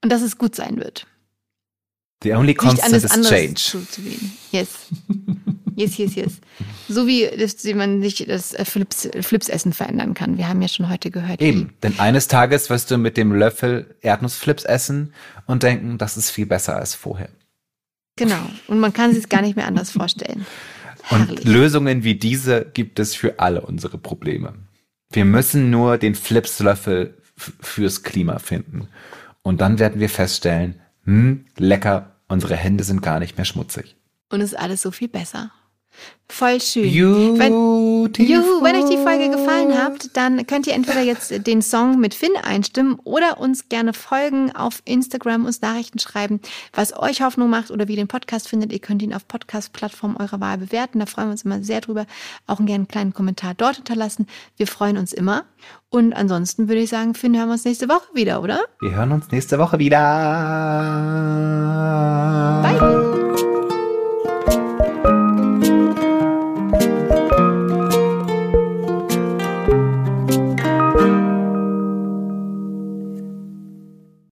Und 0.03 0.11
dass 0.11 0.21
es 0.21 0.37
gut 0.37 0.55
sein 0.55 0.77
wird. 0.77 1.05
The 2.23 2.33
only 2.33 2.53
constant 2.53 2.93
is 2.93 3.29
change. 3.29 3.55
zuzugehen. 3.55 4.31
Yes. 4.51 4.67
Yes, 5.75 5.97
yes, 5.97 6.15
yes. 6.15 6.33
So 6.89 7.07
wie, 7.07 7.29
dass 7.37 7.63
man 7.73 8.01
das 8.01 8.53
äh, 8.53 8.65
Flips, 8.65 9.07
Flipsessen 9.21 9.71
verändern 9.71 10.13
kann. 10.13 10.37
Wir 10.37 10.49
haben 10.49 10.61
ja 10.61 10.67
schon 10.67 10.89
heute 10.89 11.09
gehört. 11.09 11.41
Eben, 11.41 11.73
denn 11.83 11.97
eines 11.99 12.27
Tages 12.27 12.69
wirst 12.69 12.91
du 12.91 12.97
mit 12.97 13.15
dem 13.15 13.31
Löffel 13.31 13.95
Erdnussflips 14.01 14.65
essen 14.65 15.13
und 15.45 15.63
denken, 15.63 15.97
das 15.97 16.17
ist 16.17 16.31
viel 16.31 16.45
besser 16.45 16.75
als 16.75 16.95
vorher. 16.95 17.29
Genau. 18.17 18.41
Und 18.67 18.79
man 18.79 18.91
kann 18.91 19.11
sich 19.11 19.23
es 19.23 19.29
gar 19.29 19.41
nicht 19.41 19.55
mehr 19.55 19.67
anders 19.67 19.91
vorstellen. 19.91 20.45
Und 21.09 21.27
Herrlich. 21.27 21.45
Lösungen 21.45 22.03
wie 22.03 22.15
diese 22.15 22.65
gibt 22.65 22.99
es 22.99 23.15
für 23.15 23.39
alle 23.39 23.61
unsere 23.61 23.97
Probleme. 23.97 24.53
Wir 25.11 25.25
müssen 25.25 25.69
nur 25.69 25.97
den 25.97 26.15
Flipslöffel 26.15 27.17
fürs 27.35 28.03
Klima 28.03 28.39
finden. 28.39 28.87
Und 29.41 29.61
dann 29.61 29.79
werden 29.79 29.99
wir 29.99 30.09
feststellen, 30.09 30.81
hm, 31.05 31.45
lecker, 31.57 32.15
unsere 32.27 32.55
Hände 32.55 32.83
sind 32.83 33.01
gar 33.01 33.19
nicht 33.19 33.37
mehr 33.37 33.45
schmutzig. 33.45 33.95
Und 34.29 34.41
es 34.41 34.51
ist 34.51 34.59
alles 34.59 34.81
so 34.81 34.91
viel 34.91 35.07
besser. 35.07 35.51
Voll 36.31 36.61
schön. 36.61 36.83
Beautiful. 36.83 37.39
Wenn, 37.39 38.27
Juhu, 38.27 38.63
wenn 38.63 38.75
euch 38.75 38.87
die 38.89 38.97
Folge 38.97 39.29
gefallen 39.31 39.75
hat, 39.75 40.15
dann 40.15 40.45
könnt 40.45 40.67
ihr 40.67 40.73
entweder 40.73 41.01
jetzt 41.01 41.47
den 41.47 41.63
Song 41.63 41.99
mit 41.99 42.13
Finn 42.13 42.33
einstimmen 42.41 42.99
oder 43.03 43.39
uns 43.39 43.67
gerne 43.67 43.93
folgen 43.93 44.55
auf 44.55 44.83
Instagram, 44.85 45.45
uns 45.45 45.61
Nachrichten 45.61 45.97
schreiben, 45.97 46.39
was 46.71 46.95
euch 46.95 47.23
Hoffnung 47.23 47.49
macht 47.49 47.71
oder 47.71 47.87
wie 47.87 47.93
ihr 47.93 47.97
den 47.97 48.07
Podcast 48.07 48.47
findet. 48.47 48.71
Ihr 48.71 48.79
könnt 48.79 49.01
ihn 49.01 49.13
auf 49.13 49.27
Podcast-Plattformen 49.27 50.17
eurer 50.17 50.39
Wahl 50.39 50.59
bewerten. 50.59 50.99
Da 50.99 51.07
freuen 51.07 51.29
wir 51.29 51.31
uns 51.31 51.45
immer 51.45 51.63
sehr 51.63 51.81
drüber. 51.81 52.05
Auch 52.45 52.57
gerne 52.57 52.75
einen 52.75 52.87
kleinen 52.87 53.13
Kommentar 53.13 53.55
dort 53.55 53.77
hinterlassen. 53.77 54.27
Wir 54.55 54.67
freuen 54.67 54.97
uns 54.97 55.13
immer. 55.13 55.45
Und 55.89 56.13
ansonsten 56.13 56.67
würde 56.67 56.81
ich 56.81 56.91
sagen, 56.91 57.15
Finn, 57.15 57.35
hören 57.35 57.47
wir 57.47 57.53
uns 57.53 57.65
nächste 57.65 57.89
Woche 57.89 58.13
wieder, 58.13 58.43
oder? 58.43 58.61
Wir 58.79 58.91
hören 58.91 59.11
uns 59.11 59.31
nächste 59.31 59.57
Woche 59.57 59.79
wieder. 59.79 59.97